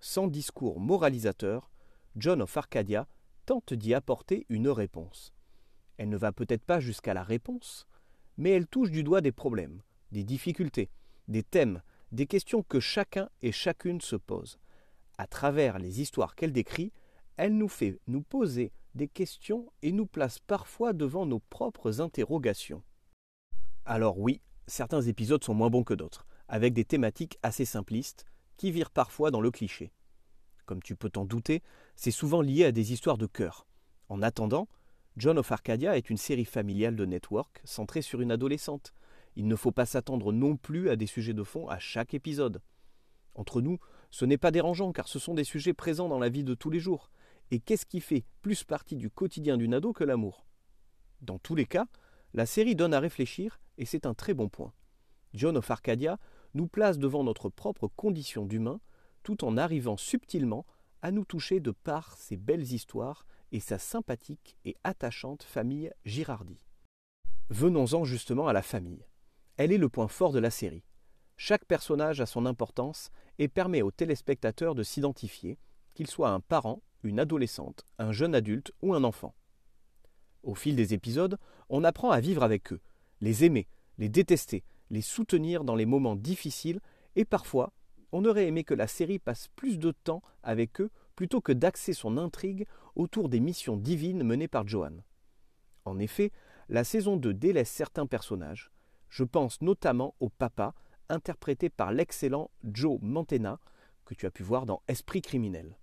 Sans 0.00 0.28
discours 0.28 0.80
moralisateur, 0.80 1.70
John 2.16 2.40
of 2.40 2.56
Arcadia 2.56 3.06
tente 3.44 3.74
d'y 3.74 3.92
apporter 3.92 4.46
une 4.48 4.68
réponse. 4.68 5.34
Elle 5.98 6.08
ne 6.08 6.16
va 6.16 6.32
peut-être 6.32 6.64
pas 6.64 6.80
jusqu'à 6.80 7.12
la 7.12 7.22
réponse, 7.22 7.86
mais 8.38 8.50
elle 8.50 8.66
touche 8.66 8.90
du 8.90 9.02
doigt 9.02 9.20
des 9.20 9.32
problèmes, 9.32 9.82
des 10.12 10.24
difficultés, 10.24 10.90
des 11.28 11.42
thèmes, 11.42 11.82
des 12.12 12.26
questions 12.26 12.62
que 12.62 12.80
chacun 12.80 13.28
et 13.42 13.52
chacune 13.52 14.00
se 14.00 14.16
pose. 14.16 14.58
À 15.18 15.26
travers 15.26 15.78
les 15.78 16.00
histoires 16.00 16.34
qu'elle 16.34 16.52
décrit, 16.52 16.92
elle 17.36 17.56
nous 17.56 17.68
fait 17.68 17.98
nous 18.06 18.22
poser 18.22 18.72
des 18.94 19.08
questions 19.08 19.70
et 19.82 19.92
nous 19.92 20.06
place 20.06 20.38
parfois 20.38 20.92
devant 20.92 21.26
nos 21.26 21.38
propres 21.38 22.00
interrogations. 22.00 22.82
Alors 23.84 24.18
oui, 24.18 24.40
certains 24.66 25.02
épisodes 25.02 25.44
sont 25.44 25.54
moins 25.54 25.70
bons 25.70 25.84
que 25.84 25.94
d'autres, 25.94 26.26
avec 26.48 26.74
des 26.74 26.84
thématiques 26.84 27.38
assez 27.42 27.64
simplistes, 27.64 28.24
qui 28.56 28.72
virent 28.72 28.90
parfois 28.90 29.30
dans 29.30 29.40
le 29.40 29.50
cliché. 29.50 29.92
Comme 30.66 30.82
tu 30.82 30.96
peux 30.96 31.10
t'en 31.10 31.24
douter, 31.24 31.62
c'est 31.96 32.10
souvent 32.10 32.42
lié 32.42 32.64
à 32.64 32.72
des 32.72 32.92
histoires 32.92 33.18
de 33.18 33.26
cœur. 33.26 33.66
En 34.08 34.22
attendant, 34.22 34.68
John 35.16 35.38
of 35.38 35.50
Arcadia 35.50 35.96
est 35.96 36.10
une 36.10 36.16
série 36.16 36.44
familiale 36.44 36.96
de 36.96 37.04
network 37.04 37.60
centrée 37.64 38.02
sur 38.02 38.20
une 38.20 38.30
adolescente. 38.30 38.94
Il 39.36 39.46
ne 39.46 39.56
faut 39.56 39.72
pas 39.72 39.86
s'attendre 39.86 40.32
non 40.32 40.56
plus 40.56 40.90
à 40.90 40.96
des 40.96 41.06
sujets 41.06 41.34
de 41.34 41.42
fond 41.42 41.68
à 41.68 41.78
chaque 41.78 42.14
épisode. 42.14 42.60
Entre 43.34 43.60
nous, 43.60 43.78
ce 44.10 44.24
n'est 44.24 44.38
pas 44.38 44.50
dérangeant 44.50 44.92
car 44.92 45.08
ce 45.08 45.18
sont 45.18 45.34
des 45.34 45.44
sujets 45.44 45.72
présents 45.72 46.08
dans 46.08 46.18
la 46.18 46.28
vie 46.28 46.44
de 46.44 46.54
tous 46.54 46.70
les 46.70 46.80
jours. 46.80 47.10
Et 47.50 47.60
qu'est-ce 47.60 47.86
qui 47.86 48.00
fait 48.00 48.24
plus 48.42 48.64
partie 48.64 48.96
du 48.96 49.10
quotidien 49.10 49.56
d'une 49.56 49.74
ado 49.74 49.92
que 49.92 50.04
l'amour? 50.04 50.46
Dans 51.20 51.38
tous 51.38 51.54
les 51.54 51.66
cas, 51.66 51.86
la 52.34 52.46
série 52.46 52.76
donne 52.76 52.94
à 52.94 53.00
réfléchir 53.00 53.60
et 53.78 53.84
c'est 53.84 54.06
un 54.06 54.14
très 54.14 54.34
bon 54.34 54.48
point. 54.48 54.72
John 55.34 55.56
of 55.56 55.70
Arcadia 55.70 56.18
nous 56.54 56.66
place 56.66 56.98
devant 56.98 57.24
notre 57.24 57.48
propre 57.48 57.88
condition 57.88 58.46
d'humain 58.46 58.80
tout 59.22 59.44
en 59.44 59.56
arrivant 59.56 59.96
subtilement 59.96 60.66
à 61.02 61.10
nous 61.10 61.24
toucher 61.24 61.60
de 61.60 61.70
par 61.70 62.16
ses 62.16 62.36
belles 62.36 62.72
histoires 62.72 63.26
et 63.52 63.60
sa 63.60 63.78
sympathique 63.78 64.56
et 64.64 64.76
attachante 64.84 65.42
famille 65.42 65.92
Girardi. 66.04 66.58
Venons-en 67.48 68.04
justement 68.04 68.48
à 68.48 68.52
la 68.52 68.62
famille. 68.62 69.04
Elle 69.60 69.72
est 69.72 69.76
le 69.76 69.90
point 69.90 70.08
fort 70.08 70.32
de 70.32 70.38
la 70.38 70.48
série. 70.48 70.86
Chaque 71.36 71.66
personnage 71.66 72.22
a 72.22 72.24
son 72.24 72.46
importance 72.46 73.10
et 73.38 73.46
permet 73.46 73.82
aux 73.82 73.90
téléspectateurs 73.90 74.74
de 74.74 74.82
s'identifier, 74.82 75.58
qu'il 75.92 76.06
soit 76.06 76.30
un 76.30 76.40
parent, 76.40 76.80
une 77.02 77.20
adolescente, 77.20 77.84
un 77.98 78.10
jeune 78.10 78.34
adulte 78.34 78.72
ou 78.80 78.94
un 78.94 79.04
enfant. 79.04 79.34
Au 80.42 80.54
fil 80.54 80.76
des 80.76 80.94
épisodes, 80.94 81.36
on 81.68 81.84
apprend 81.84 82.10
à 82.10 82.20
vivre 82.20 82.42
avec 82.42 82.72
eux, 82.72 82.80
les 83.20 83.44
aimer, 83.44 83.68
les 83.98 84.08
détester, 84.08 84.64
les 84.88 85.02
soutenir 85.02 85.62
dans 85.62 85.76
les 85.76 85.84
moments 85.84 86.16
difficiles 86.16 86.80
et 87.14 87.26
parfois 87.26 87.74
on 88.12 88.24
aurait 88.24 88.46
aimé 88.46 88.64
que 88.64 88.72
la 88.72 88.86
série 88.86 89.18
passe 89.18 89.48
plus 89.56 89.78
de 89.78 89.90
temps 89.90 90.22
avec 90.42 90.80
eux 90.80 90.90
plutôt 91.16 91.42
que 91.42 91.52
d'axer 91.52 91.92
son 91.92 92.16
intrigue 92.16 92.66
autour 92.96 93.28
des 93.28 93.40
missions 93.40 93.76
divines 93.76 94.22
menées 94.24 94.48
par 94.48 94.66
Johan. 94.66 95.04
En 95.84 95.98
effet, 95.98 96.32
la 96.70 96.82
saison 96.82 97.18
2 97.18 97.34
délaisse 97.34 97.68
certains 97.68 98.06
personnages. 98.06 98.70
Je 99.10 99.24
pense 99.24 99.60
notamment 99.60 100.14
au 100.20 100.28
papa, 100.28 100.74
interprété 101.08 101.68
par 101.68 101.92
l'excellent 101.92 102.50
Joe 102.64 102.98
Mantena, 103.02 103.58
que 104.04 104.14
tu 104.14 104.26
as 104.26 104.30
pu 104.30 104.42
voir 104.42 104.66
dans 104.66 104.82
Esprit 104.88 105.20
criminel. 105.20 105.78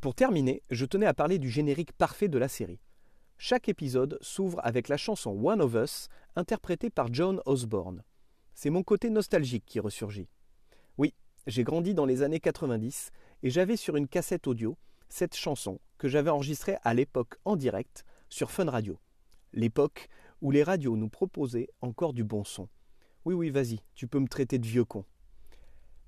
Pour 0.00 0.14
terminer, 0.14 0.62
je 0.70 0.84
tenais 0.84 1.06
à 1.06 1.14
parler 1.14 1.38
du 1.38 1.48
générique 1.48 1.92
parfait 1.92 2.28
de 2.28 2.38
la 2.38 2.48
série. 2.48 2.80
Chaque 3.38 3.68
épisode 3.68 4.18
s'ouvre 4.20 4.60
avec 4.64 4.88
la 4.88 4.96
chanson 4.96 5.30
One 5.30 5.60
of 5.60 5.74
Us, 5.74 6.08
interprétée 6.36 6.90
par 6.90 7.12
John 7.12 7.40
Osborne. 7.46 8.02
C'est 8.54 8.70
mon 8.70 8.82
côté 8.82 9.10
nostalgique 9.10 9.64
qui 9.64 9.80
ressurgit. 9.80 10.28
Oui, 10.98 11.14
j'ai 11.46 11.64
grandi 11.64 11.94
dans 11.94 12.04
les 12.04 12.22
années 12.22 12.40
90 12.40 13.10
et 13.42 13.50
j'avais 13.50 13.76
sur 13.76 13.96
une 13.96 14.08
cassette 14.08 14.46
audio 14.46 14.76
cette 15.08 15.36
chanson 15.36 15.80
que 15.98 16.08
j'avais 16.08 16.30
enregistrée 16.30 16.78
à 16.82 16.94
l'époque 16.94 17.36
en 17.44 17.56
direct 17.56 18.04
sur 18.28 18.50
Fun 18.50 18.70
Radio. 18.70 18.98
L'époque 19.52 20.08
où 20.42 20.50
les 20.50 20.62
radios 20.62 20.96
nous 20.96 21.08
proposaient 21.08 21.70
encore 21.80 22.12
du 22.12 22.24
bon 22.24 22.44
son. 22.44 22.68
Oui, 23.24 23.34
oui, 23.34 23.48
vas-y, 23.48 23.80
tu 23.94 24.06
peux 24.06 24.18
me 24.18 24.28
traiter 24.28 24.58
de 24.58 24.66
vieux 24.66 24.84
con. 24.84 25.04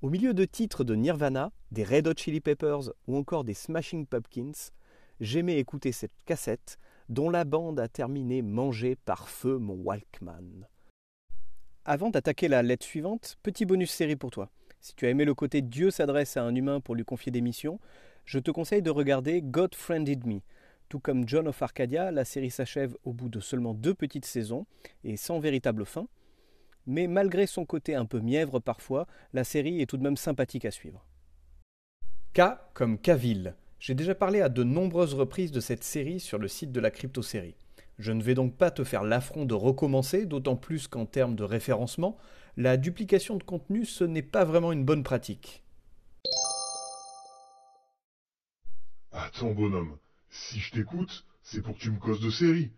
Au 0.02 0.10
milieu 0.10 0.34
de 0.34 0.44
titres 0.44 0.84
de 0.84 0.94
Nirvana, 0.94 1.52
des 1.70 1.84
Red 1.84 2.08
Hot 2.08 2.14
Chili 2.18 2.40
Peppers 2.40 2.90
ou 3.06 3.16
encore 3.16 3.44
des 3.44 3.54
Smashing 3.54 4.06
Pumpkins, 4.06 4.72
j'aimais 5.20 5.58
écouter 5.58 5.92
cette 5.92 6.12
cassette 6.26 6.78
dont 7.08 7.30
la 7.30 7.44
bande 7.44 7.80
a 7.80 7.88
terminé 7.88 8.42
mangée 8.42 8.96
par 8.96 9.28
feu 9.28 9.58
mon 9.58 9.74
Walkman. 9.74 10.68
Avant 11.84 12.10
d'attaquer 12.10 12.48
la 12.48 12.62
lettre 12.62 12.84
suivante, 12.84 13.36
petit 13.42 13.64
bonus 13.64 13.90
série 13.90 14.16
pour 14.16 14.30
toi. 14.30 14.50
Si 14.80 14.94
tu 14.94 15.06
as 15.06 15.10
aimé 15.10 15.24
le 15.24 15.34
côté 15.34 15.62
Dieu 15.62 15.90
s'adresse 15.90 16.36
à 16.36 16.42
un 16.42 16.54
humain 16.54 16.80
pour 16.80 16.94
lui 16.94 17.04
confier 17.04 17.30
des 17.30 17.40
missions, 17.40 17.78
je 18.24 18.38
te 18.38 18.50
conseille 18.50 18.82
de 18.82 18.90
regarder 18.90 19.42
God 19.42 19.74
Friended 19.74 20.26
Me. 20.26 20.40
Tout 20.88 21.00
comme 21.00 21.28
John 21.28 21.48
of 21.48 21.62
Arcadia, 21.62 22.10
la 22.10 22.24
série 22.24 22.50
s'achève 22.50 22.96
au 23.04 23.12
bout 23.12 23.28
de 23.28 23.40
seulement 23.40 23.74
deux 23.74 23.94
petites 23.94 24.26
saisons 24.26 24.66
et 25.02 25.16
sans 25.16 25.40
véritable 25.40 25.84
fin. 25.84 26.06
Mais 26.86 27.06
malgré 27.06 27.46
son 27.46 27.64
côté 27.64 27.94
un 27.94 28.04
peu 28.04 28.20
mièvre 28.20 28.60
parfois, 28.60 29.06
la 29.32 29.44
série 29.44 29.80
est 29.80 29.86
tout 29.86 29.96
de 29.96 30.02
même 30.02 30.16
sympathique 30.16 30.64
à 30.64 30.70
suivre. 30.70 31.06
K 32.34 32.42
comme 32.74 32.98
Cavill. 32.98 33.54
J'ai 33.78 33.94
déjà 33.94 34.14
parlé 34.14 34.40
à 34.40 34.48
de 34.48 34.64
nombreuses 34.64 35.14
reprises 35.14 35.52
de 35.52 35.60
cette 35.60 35.84
série 35.84 36.20
sur 36.20 36.38
le 36.38 36.48
site 36.48 36.72
de 36.72 36.80
la 36.80 36.90
crypto-série. 36.90 37.56
Je 37.98 38.12
ne 38.12 38.22
vais 38.22 38.34
donc 38.34 38.56
pas 38.56 38.70
te 38.70 38.82
faire 38.82 39.04
l'affront 39.04 39.44
de 39.44 39.54
recommencer, 39.54 40.26
d'autant 40.26 40.56
plus 40.56 40.88
qu'en 40.88 41.06
termes 41.06 41.36
de 41.36 41.44
référencement, 41.44 42.16
la 42.56 42.76
duplication 42.76 43.36
de 43.36 43.42
contenu, 43.42 43.84
ce 43.84 44.04
n'est 44.04 44.22
pas 44.22 44.44
vraiment 44.44 44.72
une 44.72 44.84
bonne 44.84 45.02
pratique. 45.02 45.62
Attends, 49.12 49.52
bonhomme, 49.52 49.96
si 50.34 50.58
je 50.58 50.72
t'écoute, 50.72 51.24
c'est 51.42 51.62
pour 51.62 51.74
que 51.74 51.80
tu 51.80 51.92
me 51.92 51.98
causes 51.98 52.20
de 52.20 52.28
série. 52.28 52.72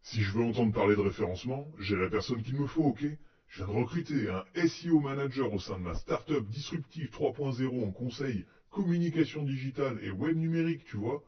Si 0.00 0.22
je 0.22 0.30
veux 0.30 0.44
entendre 0.44 0.72
parler 0.72 0.94
de 0.94 1.00
référencement, 1.00 1.66
j'ai 1.78 1.96
la 1.96 2.08
personne 2.08 2.40
qu'il 2.40 2.54
me 2.54 2.66
faut, 2.66 2.84
ok? 2.84 3.04
Je 3.48 3.64
viens 3.64 3.74
de 3.74 3.78
recruter 3.80 4.30
un 4.30 4.44
SEO 4.54 5.00
manager 5.00 5.52
au 5.52 5.58
sein 5.58 5.76
de 5.76 5.82
ma 5.82 5.94
startup 5.94 6.48
disruptive 6.48 7.10
3.0 7.10 7.84
en 7.84 7.90
conseil, 7.90 8.46
communication 8.70 9.42
digitale 9.42 9.98
et 10.02 10.10
web 10.10 10.36
numérique, 10.36 10.84
tu 10.84 10.98
vois? 10.98 11.24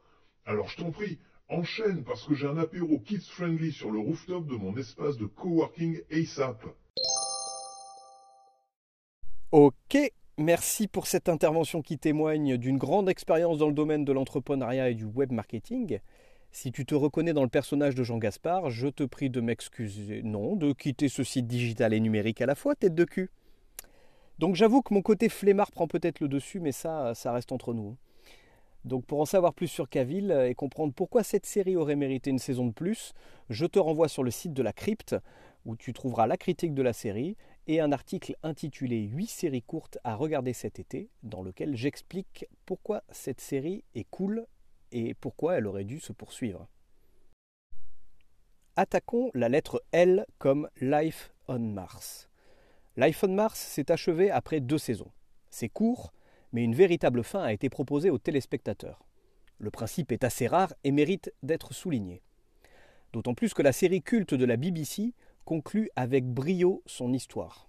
Alors 0.46 0.68
je 0.68 0.76
t'en 0.76 0.92
prie, 0.92 1.18
enchaîne 1.48 2.04
parce 2.04 2.24
que 2.26 2.34
j'ai 2.34 2.46
un 2.46 2.58
apéro 2.58 3.00
kids 3.00 3.28
friendly 3.28 3.72
sur 3.72 3.90
le 3.90 3.98
rooftop 3.98 4.46
de 4.46 4.54
mon 4.54 4.76
espace 4.76 5.16
de 5.16 5.26
coworking 5.26 6.00
ASAP. 6.12 6.64
Ok, 9.50 9.98
merci 10.42 10.88
pour 10.88 11.06
cette 11.06 11.28
intervention 11.28 11.80
qui 11.80 11.96
témoigne 11.96 12.56
d'une 12.58 12.76
grande 12.76 13.08
expérience 13.08 13.58
dans 13.58 13.68
le 13.68 13.72
domaine 13.72 14.04
de 14.04 14.12
l'entrepreneuriat 14.12 14.90
et 14.90 14.94
du 14.94 15.04
web 15.04 15.32
marketing. 15.32 16.00
Si 16.50 16.72
tu 16.72 16.84
te 16.84 16.94
reconnais 16.94 17.32
dans 17.32 17.44
le 17.44 17.48
personnage 17.48 17.94
de 17.94 18.02
Jean 18.02 18.18
Gaspard, 18.18 18.68
je 18.68 18.88
te 18.88 19.04
prie 19.04 19.30
de 19.30 19.40
m'excuser, 19.40 20.22
non, 20.22 20.56
de 20.56 20.72
quitter 20.72 21.08
ce 21.08 21.22
site 21.22 21.46
digital 21.46 21.94
et 21.94 22.00
numérique 22.00 22.42
à 22.42 22.46
la 22.46 22.54
fois, 22.54 22.74
tête 22.74 22.94
de 22.94 23.04
cul. 23.04 23.30
Donc 24.38 24.56
j'avoue 24.56 24.82
que 24.82 24.92
mon 24.92 25.00
côté 25.00 25.28
flemmard 25.28 25.70
prend 25.70 25.86
peut-être 25.86 26.20
le 26.20 26.28
dessus, 26.28 26.60
mais 26.60 26.72
ça, 26.72 27.14
ça 27.14 27.32
reste 27.32 27.52
entre 27.52 27.72
nous. 27.72 27.96
Donc 28.84 29.06
pour 29.06 29.20
en 29.20 29.24
savoir 29.24 29.54
plus 29.54 29.68
sur 29.68 29.88
Cavill 29.88 30.32
et 30.46 30.54
comprendre 30.54 30.92
pourquoi 30.92 31.22
cette 31.22 31.46
série 31.46 31.76
aurait 31.76 31.96
mérité 31.96 32.30
une 32.30 32.40
saison 32.40 32.66
de 32.66 32.72
plus, 32.72 33.12
je 33.48 33.64
te 33.64 33.78
renvoie 33.78 34.08
sur 34.08 34.24
le 34.24 34.32
site 34.32 34.52
de 34.52 34.62
la 34.62 34.72
crypte 34.72 35.14
où 35.64 35.76
tu 35.76 35.92
trouveras 35.92 36.26
la 36.26 36.36
critique 36.36 36.74
de 36.74 36.82
la 36.82 36.92
série 36.92 37.36
et 37.66 37.80
un 37.80 37.92
article 37.92 38.36
intitulé 38.42 39.02
8 39.02 39.26
séries 39.26 39.62
courtes 39.62 39.98
à 40.04 40.14
regarder 40.14 40.52
cet 40.52 40.78
été, 40.78 41.10
dans 41.22 41.42
lequel 41.42 41.76
j'explique 41.76 42.46
pourquoi 42.66 43.04
cette 43.10 43.40
série 43.40 43.84
est 43.94 44.06
cool 44.10 44.46
et 44.90 45.14
pourquoi 45.14 45.56
elle 45.56 45.66
aurait 45.66 45.84
dû 45.84 46.00
se 46.00 46.12
poursuivre. 46.12 46.68
Attaquons 48.76 49.30
la 49.34 49.48
lettre 49.48 49.82
L 49.92 50.26
comme 50.38 50.68
Life 50.80 51.32
on 51.46 51.58
Mars. 51.58 52.28
Life 52.96 53.22
on 53.22 53.28
Mars 53.28 53.58
s'est 53.58 53.90
achevé 53.90 54.30
après 54.30 54.60
deux 54.60 54.78
saisons. 54.78 55.12
C'est 55.50 55.68
court, 55.68 56.12
mais 56.52 56.64
une 56.64 56.74
véritable 56.74 57.22
fin 57.22 57.42
a 57.42 57.52
été 57.52 57.68
proposée 57.68 58.10
aux 58.10 58.18
téléspectateurs. 58.18 59.04
Le 59.58 59.70
principe 59.70 60.10
est 60.10 60.24
assez 60.24 60.46
rare 60.46 60.74
et 60.84 60.90
mérite 60.90 61.32
d'être 61.42 61.72
souligné. 61.72 62.22
D'autant 63.12 63.34
plus 63.34 63.54
que 63.54 63.62
la 63.62 63.72
série 63.72 64.02
culte 64.02 64.34
de 64.34 64.44
la 64.44 64.56
BBC 64.56 65.12
conclut 65.44 65.90
avec 65.96 66.26
brio 66.26 66.82
son 66.86 67.12
histoire. 67.12 67.68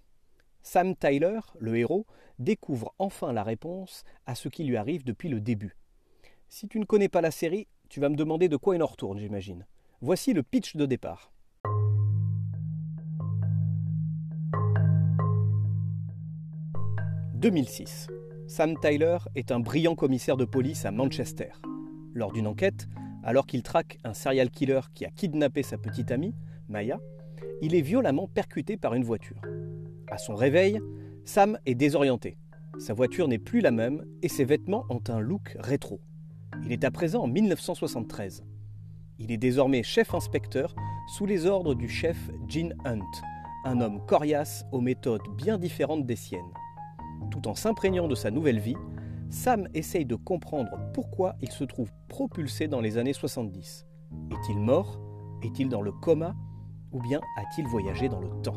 Sam 0.62 0.96
Tyler, 0.96 1.40
le 1.58 1.76
héros, 1.76 2.06
découvre 2.38 2.94
enfin 2.98 3.32
la 3.32 3.42
réponse 3.42 4.04
à 4.26 4.34
ce 4.34 4.48
qui 4.48 4.64
lui 4.64 4.76
arrive 4.76 5.04
depuis 5.04 5.28
le 5.28 5.40
début. 5.40 5.76
Si 6.48 6.68
tu 6.68 6.78
ne 6.78 6.84
connais 6.84 7.08
pas 7.08 7.20
la 7.20 7.30
série, 7.30 7.68
tu 7.88 8.00
vas 8.00 8.08
me 8.08 8.16
demander 8.16 8.48
de 8.48 8.56
quoi 8.56 8.74
il 8.74 8.82
en 8.82 8.86
retourne, 8.86 9.18
j'imagine. 9.18 9.66
Voici 10.00 10.32
le 10.32 10.42
pitch 10.42 10.76
de 10.76 10.86
départ. 10.86 11.34
«2006. 17.44 18.08
Sam 18.46 18.78
Tyler 18.80 19.18
est 19.34 19.52
un 19.52 19.60
brillant 19.60 19.94
commissaire 19.94 20.36
de 20.36 20.46
police 20.46 20.86
à 20.86 20.90
Manchester. 20.90 21.50
Lors 22.14 22.32
d'une 22.32 22.46
enquête, 22.46 22.86
alors 23.22 23.46
qu'il 23.46 23.62
traque 23.62 23.98
un 24.04 24.14
serial 24.14 24.50
killer 24.50 24.80
qui 24.94 25.04
a 25.04 25.10
kidnappé 25.10 25.62
sa 25.62 25.76
petite 25.76 26.10
amie, 26.10 26.34
Maya, 26.68 26.98
il 27.62 27.74
est 27.74 27.80
violemment 27.80 28.28
percuté 28.28 28.76
par 28.76 28.94
une 28.94 29.04
voiture. 29.04 29.40
À 30.08 30.18
son 30.18 30.34
réveil, 30.34 30.80
Sam 31.24 31.58
est 31.66 31.74
désorienté. 31.74 32.36
Sa 32.78 32.92
voiture 32.92 33.28
n'est 33.28 33.38
plus 33.38 33.60
la 33.60 33.70
même 33.70 34.04
et 34.22 34.28
ses 34.28 34.44
vêtements 34.44 34.84
ont 34.90 35.02
un 35.08 35.20
look 35.20 35.56
rétro. 35.58 36.00
Il 36.64 36.72
est 36.72 36.84
à 36.84 36.90
présent 36.90 37.22
en 37.22 37.26
1973. 37.28 38.44
Il 39.18 39.30
est 39.30 39.36
désormais 39.36 39.82
chef 39.82 40.14
inspecteur 40.14 40.74
sous 41.16 41.26
les 41.26 41.46
ordres 41.46 41.74
du 41.74 41.88
chef 41.88 42.16
Gene 42.48 42.74
Hunt, 42.84 43.00
un 43.64 43.80
homme 43.80 44.04
coriace 44.06 44.64
aux 44.72 44.80
méthodes 44.80 45.22
bien 45.36 45.56
différentes 45.56 46.04
des 46.04 46.16
siennes. 46.16 46.42
Tout 47.30 47.48
en 47.48 47.54
s'imprégnant 47.54 48.08
de 48.08 48.14
sa 48.14 48.30
nouvelle 48.30 48.58
vie, 48.58 48.76
Sam 49.30 49.68
essaye 49.74 50.04
de 50.04 50.16
comprendre 50.16 50.70
pourquoi 50.92 51.36
il 51.40 51.50
se 51.50 51.64
trouve 51.64 51.90
propulsé 52.08 52.68
dans 52.68 52.80
les 52.80 52.98
années 52.98 53.12
70. 53.12 53.86
Est-il 54.30 54.58
mort? 54.58 55.00
Est-il 55.42 55.68
dans 55.68 55.82
le 55.82 55.92
coma? 55.92 56.34
Ou 56.94 57.00
bien 57.00 57.20
a-t-il 57.36 57.66
voyagé 57.66 58.08
dans 58.08 58.20
le 58.20 58.30
temps 58.42 58.56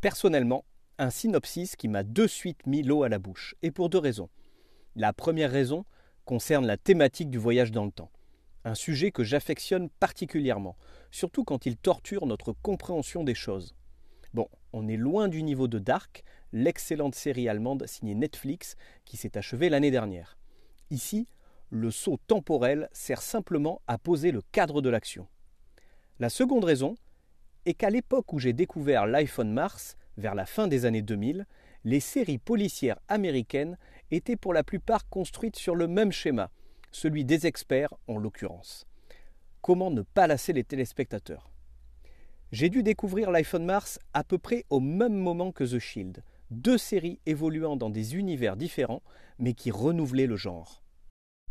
Personnellement, 0.00 0.64
un 0.98 1.10
synopsis 1.10 1.76
qui 1.76 1.86
m'a 1.86 2.02
de 2.02 2.26
suite 2.26 2.66
mis 2.66 2.82
l'eau 2.82 3.02
à 3.02 3.10
la 3.10 3.18
bouche, 3.18 3.54
et 3.62 3.70
pour 3.70 3.90
deux 3.90 3.98
raisons. 3.98 4.30
La 4.96 5.12
première 5.12 5.50
raison 5.50 5.84
concerne 6.24 6.66
la 6.66 6.78
thématique 6.78 7.30
du 7.30 7.38
voyage 7.38 7.70
dans 7.70 7.84
le 7.84 7.92
temps, 7.92 8.10
un 8.64 8.74
sujet 8.74 9.10
que 9.10 9.24
j'affectionne 9.24 9.90
particulièrement, 9.90 10.76
surtout 11.10 11.44
quand 11.44 11.66
il 11.66 11.76
torture 11.76 12.26
notre 12.26 12.52
compréhension 12.52 13.24
des 13.24 13.34
choses. 13.34 13.74
Bon, 14.32 14.48
on 14.72 14.88
est 14.88 14.96
loin 14.96 15.28
du 15.28 15.42
niveau 15.42 15.68
de 15.68 15.78
Dark, 15.78 16.24
l'excellente 16.52 17.14
série 17.14 17.48
allemande 17.48 17.86
signée 17.86 18.14
Netflix 18.14 18.76
qui 19.04 19.16
s'est 19.16 19.36
achevée 19.36 19.68
l'année 19.68 19.90
dernière. 19.90 20.38
Ici, 20.90 21.26
le 21.70 21.90
saut 21.90 22.18
temporel 22.26 22.88
sert 22.92 23.22
simplement 23.22 23.80
à 23.86 23.96
poser 23.96 24.32
le 24.32 24.42
cadre 24.52 24.82
de 24.82 24.90
l'action. 24.90 25.26
La 26.18 26.28
seconde 26.28 26.64
raison 26.64 26.96
est 27.64 27.74
qu'à 27.74 27.90
l'époque 27.90 28.32
où 28.32 28.38
j'ai 28.38 28.52
découvert 28.52 29.06
l'iPhone 29.06 29.52
Mars, 29.52 29.96
vers 30.16 30.34
la 30.34 30.46
fin 30.46 30.66
des 30.66 30.84
années 30.84 31.02
2000, 31.02 31.46
les 31.84 32.00
séries 32.00 32.38
policières 32.38 32.98
américaines 33.08 33.78
étaient 34.10 34.36
pour 34.36 34.52
la 34.52 34.64
plupart 34.64 35.08
construites 35.08 35.56
sur 35.56 35.74
le 35.74 35.86
même 35.86 36.12
schéma, 36.12 36.50
celui 36.90 37.24
des 37.24 37.46
experts 37.46 37.94
en 38.08 38.18
l'occurrence. 38.18 38.86
Comment 39.62 39.90
ne 39.90 40.02
pas 40.02 40.26
lasser 40.26 40.52
les 40.52 40.64
téléspectateurs? 40.64 41.50
J'ai 42.52 42.68
dû 42.68 42.82
découvrir 42.82 43.30
l'iPhone 43.30 43.64
Mars 43.64 44.00
à 44.12 44.24
peu 44.24 44.36
près 44.36 44.64
au 44.70 44.80
même 44.80 45.14
moment 45.14 45.52
que 45.52 45.64
The 45.64 45.78
Shield, 45.78 46.24
deux 46.50 46.78
séries 46.78 47.20
évoluant 47.26 47.76
dans 47.76 47.90
des 47.90 48.16
univers 48.16 48.56
différents 48.56 49.02
mais 49.38 49.54
qui 49.54 49.70
renouvelaient 49.70 50.26
le 50.26 50.36
genre. 50.36 50.82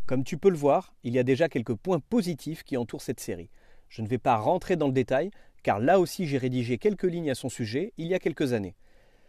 Comme 0.06 0.24
tu 0.24 0.36
peux 0.36 0.50
le 0.50 0.56
voir, 0.56 0.94
il 1.04 1.14
y 1.14 1.18
a 1.18 1.22
déjà 1.22 1.48
quelques 1.48 1.74
points 1.74 2.00
positifs 2.00 2.62
qui 2.62 2.76
entourent 2.76 3.02
cette 3.02 3.20
série. 3.20 3.50
Je 3.88 4.02
ne 4.02 4.08
vais 4.08 4.18
pas 4.18 4.36
rentrer 4.36 4.76
dans 4.76 4.86
le 4.86 4.92
détail, 4.92 5.30
car 5.62 5.78
là 5.78 6.00
aussi 6.00 6.26
j'ai 6.26 6.38
rédigé 6.38 6.78
quelques 6.78 7.04
lignes 7.04 7.30
à 7.30 7.34
son 7.34 7.48
sujet 7.48 7.92
il 7.98 8.06
y 8.06 8.14
a 8.14 8.18
quelques 8.18 8.52
années. 8.52 8.74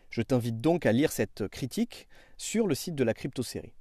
Je 0.09 0.21
t'invite 0.21 0.59
donc 0.59 0.85
à 0.85 0.91
lire 0.91 1.11
cette 1.11 1.47
critique 1.47 2.07
sur 2.37 2.67
le 2.67 2.75
site 2.75 2.95
de 2.95 3.03
la 3.03 3.13
crypto-série. 3.13 3.73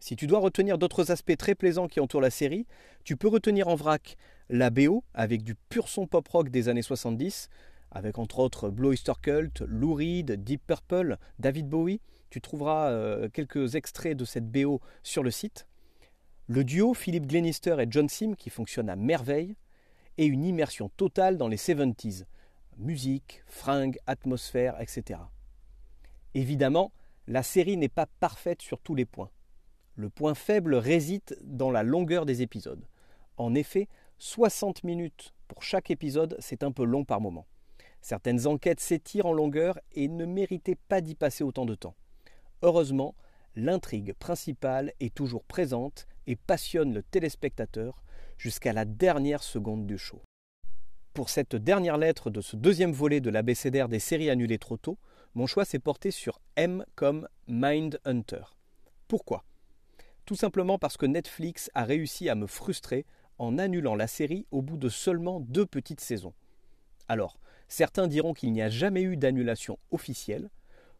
Si 0.00 0.16
tu 0.16 0.26
dois 0.26 0.38
retenir 0.38 0.78
d'autres 0.78 1.10
aspects 1.10 1.36
très 1.36 1.54
plaisants 1.54 1.88
qui 1.88 2.00
entourent 2.00 2.20
la 2.20 2.30
série, 2.30 2.66
tu 3.04 3.16
peux 3.16 3.28
retenir 3.28 3.68
en 3.68 3.74
vrac 3.74 4.16
la 4.48 4.70
BO 4.70 5.04
avec 5.14 5.42
du 5.42 5.54
pur 5.54 5.88
son 5.88 6.06
pop 6.06 6.26
rock 6.28 6.50
des 6.50 6.68
années 6.68 6.82
70, 6.82 7.48
avec 7.90 8.18
entre 8.18 8.38
autres 8.38 8.70
Blue 8.70 8.88
Oyster 8.88 9.12
Cult, 9.20 9.62
Lou 9.66 9.94
Reed, 9.94 10.44
Deep 10.44 10.62
Purple, 10.66 11.16
David 11.38 11.68
Bowie. 11.68 12.00
Tu 12.30 12.40
trouveras 12.40 12.90
euh, 12.90 13.28
quelques 13.28 13.74
extraits 13.74 14.16
de 14.16 14.24
cette 14.24 14.50
BO 14.50 14.80
sur 15.02 15.22
le 15.22 15.30
site. 15.30 15.66
Le 16.50 16.64
duo 16.64 16.94
Philip 16.94 17.26
Glenister 17.26 17.76
et 17.78 17.86
John 17.90 18.08
Sim 18.08 18.32
qui 18.34 18.48
fonctionne 18.48 18.88
à 18.88 18.96
merveille, 18.96 19.54
et 20.16 20.24
une 20.24 20.46
immersion 20.46 20.88
totale 20.88 21.36
dans 21.36 21.46
les 21.46 21.58
70s. 21.58 22.24
Musique, 22.78 23.42
fringues, 23.46 23.98
atmosphère, 24.06 24.80
etc. 24.80 25.20
Évidemment, 26.32 26.90
la 27.26 27.42
série 27.42 27.76
n'est 27.76 27.90
pas 27.90 28.06
parfaite 28.18 28.62
sur 28.62 28.80
tous 28.80 28.94
les 28.94 29.04
points. 29.04 29.28
Le 29.94 30.08
point 30.08 30.34
faible 30.34 30.74
réside 30.74 31.38
dans 31.42 31.70
la 31.70 31.82
longueur 31.82 32.24
des 32.24 32.40
épisodes. 32.40 32.86
En 33.36 33.54
effet, 33.54 33.86
60 34.16 34.84
minutes 34.84 35.34
pour 35.48 35.62
chaque 35.62 35.90
épisode, 35.90 36.34
c'est 36.40 36.62
un 36.62 36.72
peu 36.72 36.84
long 36.84 37.04
par 37.04 37.20
moment. 37.20 37.46
Certaines 38.00 38.46
enquêtes 38.46 38.80
s'étirent 38.80 39.26
en 39.26 39.34
longueur 39.34 39.78
et 39.92 40.08
ne 40.08 40.24
méritaient 40.24 40.78
pas 40.88 41.02
d'y 41.02 41.14
passer 41.14 41.44
autant 41.44 41.66
de 41.66 41.74
temps. 41.74 41.94
Heureusement, 42.62 43.14
l'intrigue 43.54 44.14
principale 44.14 44.94
est 44.98 45.14
toujours 45.14 45.44
présente 45.44 46.06
et 46.28 46.36
passionne 46.36 46.92
le 46.92 47.02
téléspectateur 47.02 48.04
jusqu'à 48.36 48.72
la 48.72 48.84
dernière 48.84 49.42
seconde 49.42 49.86
du 49.86 49.98
show. 49.98 50.22
Pour 51.14 51.30
cette 51.30 51.56
dernière 51.56 51.96
lettre 51.96 52.30
de 52.30 52.42
ce 52.42 52.54
deuxième 52.54 52.92
volet 52.92 53.20
de 53.20 53.30
l'abécédaire 53.30 53.88
des 53.88 53.98
séries 53.98 54.30
annulées 54.30 54.58
trop 54.58 54.76
tôt, 54.76 54.98
mon 55.34 55.46
choix 55.46 55.64
s'est 55.64 55.78
porté 55.78 56.10
sur 56.10 56.40
M 56.54 56.84
comme 56.94 57.26
Mind 57.48 57.98
Hunter. 58.04 58.42
Pourquoi? 59.08 59.44
Tout 60.26 60.36
simplement 60.36 60.78
parce 60.78 60.98
que 60.98 61.06
Netflix 61.06 61.70
a 61.74 61.84
réussi 61.84 62.28
à 62.28 62.34
me 62.34 62.46
frustrer 62.46 63.06
en 63.38 63.56
annulant 63.56 63.94
la 63.94 64.06
série 64.06 64.46
au 64.50 64.60
bout 64.60 64.76
de 64.76 64.90
seulement 64.90 65.40
deux 65.40 65.64
petites 65.64 66.02
saisons. 66.02 66.34
Alors, 67.08 67.40
certains 67.68 68.06
diront 68.06 68.34
qu'il 68.34 68.52
n'y 68.52 68.60
a 68.60 68.68
jamais 68.68 69.02
eu 69.02 69.16
d'annulation 69.16 69.78
officielle, 69.90 70.50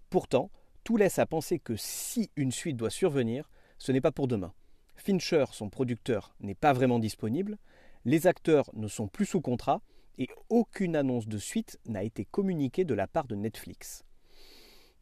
pourtant, 0.09 0.51
tout 0.85 0.97
laisse 0.97 1.19
à 1.19 1.27
penser 1.27 1.59
que 1.59 1.77
si 1.77 2.31
une 2.35 2.53
suite 2.53 2.79
doit 2.79 2.89
survenir, 2.89 3.51
ce 3.77 3.93
n'est 3.93 4.01
pas 4.01 4.13
pour 4.13 4.27
demain. 4.27 4.55
Fincher, 4.99 5.45
son 5.53 5.71
producteur, 5.71 6.35
n'est 6.41 6.55
pas 6.55 6.73
vraiment 6.73 6.99
disponible, 6.99 7.57
les 8.05 8.27
acteurs 8.27 8.69
ne 8.75 8.89
sont 8.89 9.09
plus 9.09 9.27
sous 9.27 9.41
contrat, 9.41 9.81
et 10.19 10.29
aucune 10.49 10.97
annonce 10.97 11.29
de 11.29 11.39
suite 11.39 11.79
n'a 11.87 12.03
été 12.03 12.25
communiquée 12.25 12.85
de 12.85 12.95
la 12.95 13.07
part 13.07 13.29
de 13.29 13.37
Netflix. 13.37 14.05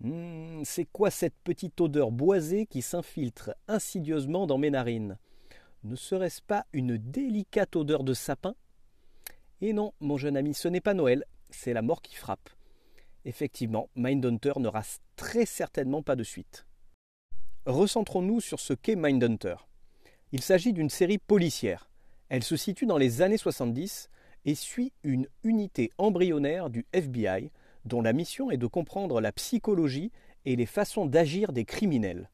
Hmm, 0.01 0.63
c'est 0.65 0.85
quoi 0.85 1.11
cette 1.11 1.39
petite 1.43 1.81
odeur 1.81 2.11
boisée 2.11 2.67
qui 2.67 2.83
s'infiltre 2.83 3.55
insidieusement 3.67 4.47
dans 4.47 4.59
mes 4.59 4.71
narines? 4.71 5.17
Ne 5.85 5.97
serait-ce 5.97 6.43
pas 6.43 6.67
une 6.75 6.99
délicate 6.99 7.77
odeur 7.77 8.05
de 8.05 8.13
sapin? 8.13 8.55
Et 9.63 9.73
non, 9.73 9.95
mon 10.01 10.19
jeune 10.19 10.37
ami, 10.37 10.53
ce 10.53 10.69
n'est 10.69 10.83
pas 10.83 10.93
Noël, 10.93 11.25
c'est 11.49 11.73
la 11.73 11.81
mort 11.81 12.03
qui 12.03 12.15
frappe. 12.15 12.51
Effectivement, 13.25 13.89
Mindhunter 13.97 14.53
n'aura 14.59 14.83
très 15.17 15.47
certainement 15.47 16.03
pas 16.03 16.17
de 16.17 16.23
suite. 16.23 16.67
Recentrons-nous 17.65 18.41
sur 18.41 18.61
ce 18.61 18.75
qu'est 18.75 18.97
Mindhunter. 18.97 19.57
Il 20.33 20.43
s'agit 20.43 20.73
d'une 20.73 20.91
série 20.91 21.19
policière. 21.19 21.89
Elle 22.29 22.43
se 22.43 22.57
situe 22.57 22.87
dans 22.87 22.99
les 22.99 23.23
années 23.23 23.39
70 23.39 24.11
et 24.45 24.55
suit 24.55 24.93
une 25.05 25.29
unité 25.45 25.93
embryonnaire 25.99 26.69
du 26.69 26.85
FBI 26.93 27.51
dont 27.85 28.03
la 28.03 28.13
mission 28.13 28.51
est 28.51 28.57
de 28.57 28.67
comprendre 28.67 29.21
la 29.21 29.31
psychologie 29.31 30.11
et 30.45 30.57
les 30.57 30.67
façons 30.67 31.07
d'agir 31.07 31.53
des 31.53 31.65
criminels. 31.65 32.31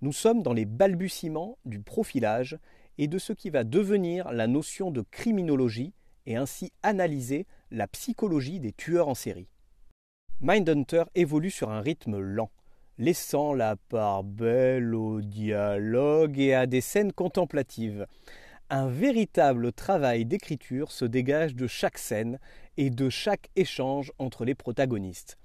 Nous 0.00 0.12
sommes 0.12 0.42
dans 0.42 0.54
les 0.54 0.64
balbutiements 0.64 1.58
du 1.66 1.80
profilage 1.80 2.58
et 2.96 3.06
de 3.06 3.18
ce 3.18 3.34
qui 3.34 3.50
va 3.50 3.64
devenir 3.64 4.32
la 4.32 4.46
notion 4.46 4.90
de 4.90 5.02
criminologie 5.02 5.92
et 6.24 6.36
ainsi 6.36 6.72
analyser 6.82 7.46
la 7.70 7.86
psychologie 7.86 8.60
des 8.60 8.72
tueurs 8.72 9.08
en 9.08 9.14
série. 9.14 9.48
Mindhunter 10.40 11.04
évolue 11.14 11.50
sur 11.50 11.70
un 11.70 11.82
rythme 11.82 12.18
lent, 12.18 12.50
laissant 13.00 13.54
la 13.54 13.76
part 13.76 14.22
belle 14.22 14.94
au 14.94 15.22
dialogue 15.22 16.38
et 16.38 16.52
à 16.52 16.66
des 16.66 16.82
scènes 16.82 17.14
contemplatives. 17.14 18.06
Un 18.68 18.88
véritable 18.88 19.72
travail 19.72 20.26
d'écriture 20.26 20.92
se 20.92 21.06
dégage 21.06 21.54
de 21.54 21.66
chaque 21.66 21.96
scène 21.96 22.38
et 22.76 22.90
de 22.90 23.08
chaque 23.08 23.48
échange 23.56 24.12
entre 24.18 24.44
les 24.44 24.54
protagonistes. 24.54 25.38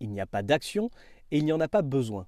Il 0.00 0.10
n'y 0.10 0.20
a 0.20 0.26
pas 0.26 0.42
d'action 0.42 0.90
et 1.30 1.38
il 1.38 1.46
n'y 1.46 1.52
en 1.52 1.60
a 1.60 1.66
pas 1.66 1.80
besoin. 1.80 2.26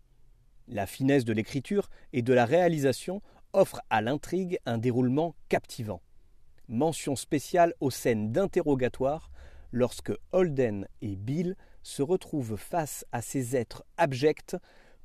La 0.67 0.87
finesse 0.87 1.27
de 1.27 1.35
l'écriture 1.35 1.91
et 2.15 2.23
de 2.23 2.33
la 2.33 2.47
réalisation 2.47 3.21
offre 3.53 3.83
à 3.91 4.01
l'intrigue 4.01 4.59
un 4.65 4.79
déroulement 4.79 5.35
captivant. 5.51 6.01
Mention 6.69 7.17
spéciale 7.17 7.75
aux 7.81 7.91
scènes 7.91 8.33
d'interrogatoire 8.33 9.31
lorsque 9.73 10.13
Holden 10.33 10.89
et 11.03 11.17
Bill 11.17 11.55
se 11.83 12.03
retrouvent 12.03 12.57
face 12.57 13.05
à 13.13 13.23
ces 13.23 13.57
êtres 13.57 13.85
abjects 13.97 14.57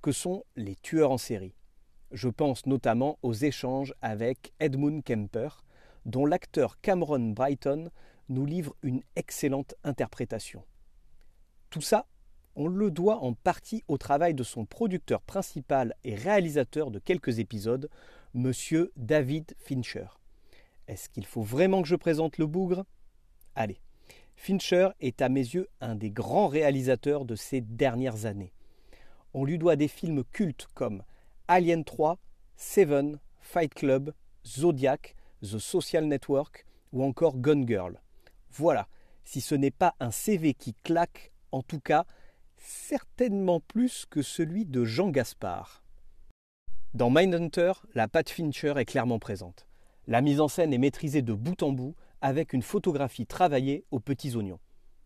que 0.02 0.12
sont 0.12 0.44
les 0.56 0.76
tueurs 0.76 1.12
en 1.12 1.18
série. 1.18 1.56
Je 2.12 2.30
pense 2.30 2.66
notamment 2.66 3.18
aux 3.24 3.34
échanges 3.34 3.94
avec 4.02 4.54
Edmund 4.60 5.04
Kemper, 5.04 5.64
dont 6.06 6.26
l'acteur 6.26 6.80
Cameron 6.82 7.32
Brighton 7.32 7.90
nous 8.30 8.46
livre 8.46 8.76
une 8.84 9.02
excellente 9.16 9.76
interprétation. 9.84 10.64
Tout 11.70 11.82
ça, 11.82 12.08
on 12.56 12.68
le 12.68 12.92
doit 12.92 13.18
en 13.18 13.34
partie 13.34 13.84
au 13.88 13.98
travail 13.98 14.34
de 14.34 14.44
son 14.44 14.66
producteur 14.66 15.22
principal 15.22 15.94
et 16.04 16.16
réalisateur 16.16 16.92
de 16.92 17.00
quelques 17.00 17.40
épisodes, 17.40 17.90
monsieur 18.34 18.92
David 18.96 19.56
Fincher. 19.58 20.08
Est-ce 20.88 21.10
qu'il 21.10 21.26
faut 21.26 21.42
vraiment 21.42 21.82
que 21.82 21.88
je 21.88 21.96
présente 21.96 22.38
le 22.38 22.46
bougre? 22.46 22.86
Allez, 23.56 23.80
Fincher 24.36 24.90
est 25.00 25.22
à 25.22 25.30
mes 25.30 25.40
yeux 25.40 25.68
un 25.82 25.96
des 25.96 26.12
grands 26.12 26.48
réalisateurs 26.48 27.26
de 27.26 27.36
ces 27.36 27.62
dernières 27.62 28.26
années. 28.26 28.54
On 29.34 29.44
lui 29.44 29.58
doit 29.58 29.76
des 29.76 29.88
films 29.88 30.24
cultes 30.24 30.68
comme 30.74 31.04
Alien 31.48 31.84
3, 31.84 32.18
Seven, 32.56 33.20
Fight 33.40 33.74
Club, 33.74 34.14
Zodiac, 34.46 35.16
The 35.42 35.60
Social 35.60 36.06
Network 36.06 36.66
ou 36.94 37.04
encore 37.04 37.38
Gun 37.38 37.66
Girl. 37.66 38.00
Voilà, 38.52 38.88
si 39.24 39.42
ce 39.42 39.56
n'est 39.56 39.72
pas 39.72 39.96
un 40.00 40.12
CV 40.12 40.54
qui 40.54 40.74
claque, 40.84 41.32
en 41.52 41.62
tout 41.62 41.80
cas, 41.80 42.06
certainement 42.58 43.60
plus 43.60 44.06
que 44.10 44.22
celui 44.22 44.66
de 44.66 44.84
Jean 44.86 45.10
Gaspard. 45.10 45.84
Dans 46.94 47.10
Mindhunter, 47.10 47.74
la 47.94 48.08
patte 48.08 48.30
Fincher 48.30 48.74
est 48.78 48.86
clairement 48.86 49.20
présente. 49.20 49.68
La 50.08 50.22
mise 50.22 50.40
en 50.40 50.48
scène 50.48 50.74
est 50.74 50.78
maîtrisée 50.78 51.22
de 51.22 51.34
bout 51.34 51.62
en 51.64 51.72
bout 51.72 51.96
avec 52.22 52.54
une 52.54 52.62
photographie 52.62 53.26
travaillée 53.26 53.86
aux 53.92 54.00
petits 54.00 54.36
oignons. 54.36 54.60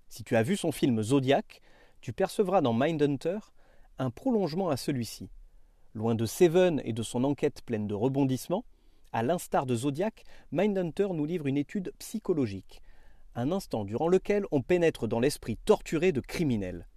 Si 0.08 0.24
tu 0.24 0.36
as 0.36 0.44
vu 0.44 0.58
son 0.58 0.72
film 0.72 1.02
Zodiac, 1.02 1.62
tu 2.02 2.14
percevras 2.14 2.62
dans 2.62 2.74
Mindhunter 2.74 3.40
un 3.98 4.10
prolongement 4.10 4.70
à 4.70 4.78
celui-ci. 4.78 5.30
Loin 5.94 6.16
de 6.16 6.26
Seven 6.26 6.82
et 6.84 6.94
de 6.94 7.04
son 7.04 7.24
enquête 7.24 7.62
pleine 7.64 7.88
de 7.88 7.94
rebondissements, 7.94 8.66
à 9.12 9.24
l'instar 9.24 9.66
de 9.66 9.76
Zodiac, 9.76 10.24
Mindhunter 10.52 11.08
nous 11.14 11.26
livre 11.26 11.48
une 11.48 11.58
étude 11.58 11.92
psychologique, 12.00 12.82
un 13.36 13.52
instant 13.52 13.86
durant 13.86 14.08
lequel 14.08 14.46
on 14.52 14.62
pénètre 14.62 15.08
dans 15.08 15.20
l'esprit 15.20 15.58
torturé 15.58 16.12
de 16.12 16.22
criminels. 16.22 16.88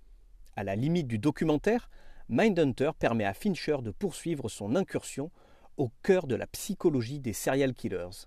À 0.54 0.64
la 0.64 0.76
limite 0.76 1.08
du 1.08 1.18
documentaire, 1.18 1.88
Mindhunter 2.28 2.90
permet 2.98 3.24
à 3.24 3.34
Fincher 3.34 3.78
de 3.82 3.90
poursuivre 3.90 4.48
son 4.48 4.76
incursion 4.76 5.30
au 5.76 5.90
cœur 6.02 6.26
de 6.26 6.34
la 6.34 6.46
psychologie 6.46 7.18
des 7.18 7.32
serial 7.32 7.74
killers. 7.74 8.26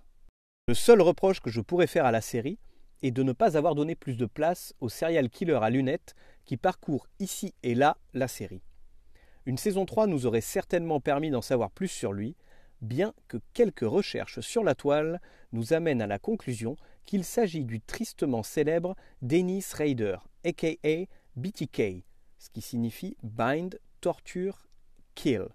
Le 0.68 0.74
seul 0.74 1.00
reproche 1.00 1.38
que 1.38 1.48
je 1.48 1.60
pourrais 1.60 1.86
faire 1.86 2.06
à 2.06 2.10
la 2.10 2.20
série 2.20 2.58
est 3.00 3.12
de 3.12 3.22
ne 3.22 3.30
pas 3.30 3.56
avoir 3.56 3.76
donné 3.76 3.94
plus 3.94 4.16
de 4.16 4.26
place 4.26 4.74
au 4.80 4.88
serial 4.88 5.30
killer 5.30 5.60
à 5.62 5.70
lunettes 5.70 6.16
qui 6.44 6.56
parcourt 6.56 7.06
ici 7.20 7.54
et 7.62 7.76
là 7.76 7.98
la 8.14 8.26
série. 8.26 8.62
Une 9.44 9.58
saison 9.58 9.86
3 9.86 10.08
nous 10.08 10.26
aurait 10.26 10.40
certainement 10.40 10.98
permis 10.98 11.30
d'en 11.30 11.40
savoir 11.40 11.70
plus 11.70 11.86
sur 11.86 12.12
lui, 12.12 12.34
bien 12.80 13.14
que 13.28 13.36
quelques 13.52 13.88
recherches 13.88 14.40
sur 14.40 14.64
la 14.64 14.74
toile 14.74 15.20
nous 15.52 15.72
amènent 15.72 16.02
à 16.02 16.08
la 16.08 16.18
conclusion 16.18 16.74
qu'il 17.04 17.22
s'agit 17.22 17.64
du 17.64 17.80
tristement 17.80 18.42
célèbre 18.42 18.96
Dennis 19.22 19.66
Rader, 19.72 20.16
aka 20.44 21.06
BTK, 21.36 22.02
ce 22.38 22.50
qui 22.50 22.60
signifie 22.60 23.16
Bind 23.22 23.78
torture, 24.00 24.66
kill. 25.14 25.46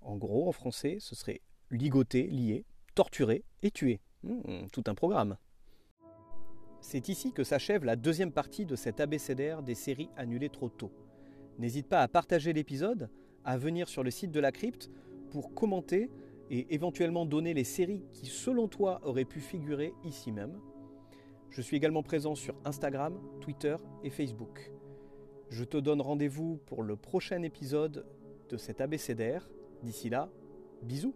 En 0.00 0.16
gros, 0.16 0.48
en 0.48 0.52
français, 0.52 0.96
ce 0.98 1.14
serait 1.14 1.42
ligoter, 1.70 2.22
lier, 2.22 2.64
torturer 2.94 3.44
et 3.62 3.70
tuer. 3.70 4.00
Hmm, 4.24 4.68
tout 4.72 4.84
un 4.86 4.94
programme. 4.94 5.36
C'est 6.80 7.08
ici 7.08 7.32
que 7.32 7.44
s'achève 7.44 7.84
la 7.84 7.96
deuxième 7.96 8.32
partie 8.32 8.64
de 8.64 8.76
cet 8.76 9.00
abécédaire 9.00 9.62
des 9.62 9.74
séries 9.74 10.10
annulées 10.16 10.48
trop 10.48 10.68
tôt. 10.68 10.92
N'hésite 11.58 11.88
pas 11.88 12.00
à 12.00 12.08
partager 12.08 12.52
l'épisode, 12.52 13.10
à 13.44 13.58
venir 13.58 13.88
sur 13.88 14.02
le 14.02 14.10
site 14.10 14.30
de 14.30 14.40
la 14.40 14.50
crypte 14.50 14.90
pour 15.30 15.54
commenter 15.54 16.10
et 16.50 16.74
éventuellement 16.74 17.26
donner 17.26 17.54
les 17.54 17.64
séries 17.64 18.04
qui 18.12 18.26
selon 18.26 18.68
toi 18.68 19.00
auraient 19.04 19.24
pu 19.24 19.40
figurer 19.40 19.92
ici 20.04 20.32
même. 20.32 20.58
Je 21.50 21.60
suis 21.60 21.76
également 21.76 22.02
présent 22.02 22.34
sur 22.34 22.54
Instagram, 22.64 23.18
Twitter 23.40 23.76
et 24.02 24.10
Facebook. 24.10 24.72
Je 25.50 25.64
te 25.64 25.76
donne 25.76 26.00
rendez-vous 26.00 26.58
pour 26.66 26.82
le 26.82 26.96
prochain 26.96 27.42
épisode 27.42 28.06
de 28.48 28.56
cet 28.56 28.80
abécédaire. 28.80 29.48
D'ici 29.82 30.08
là, 30.08 30.30
bisous 30.82 31.14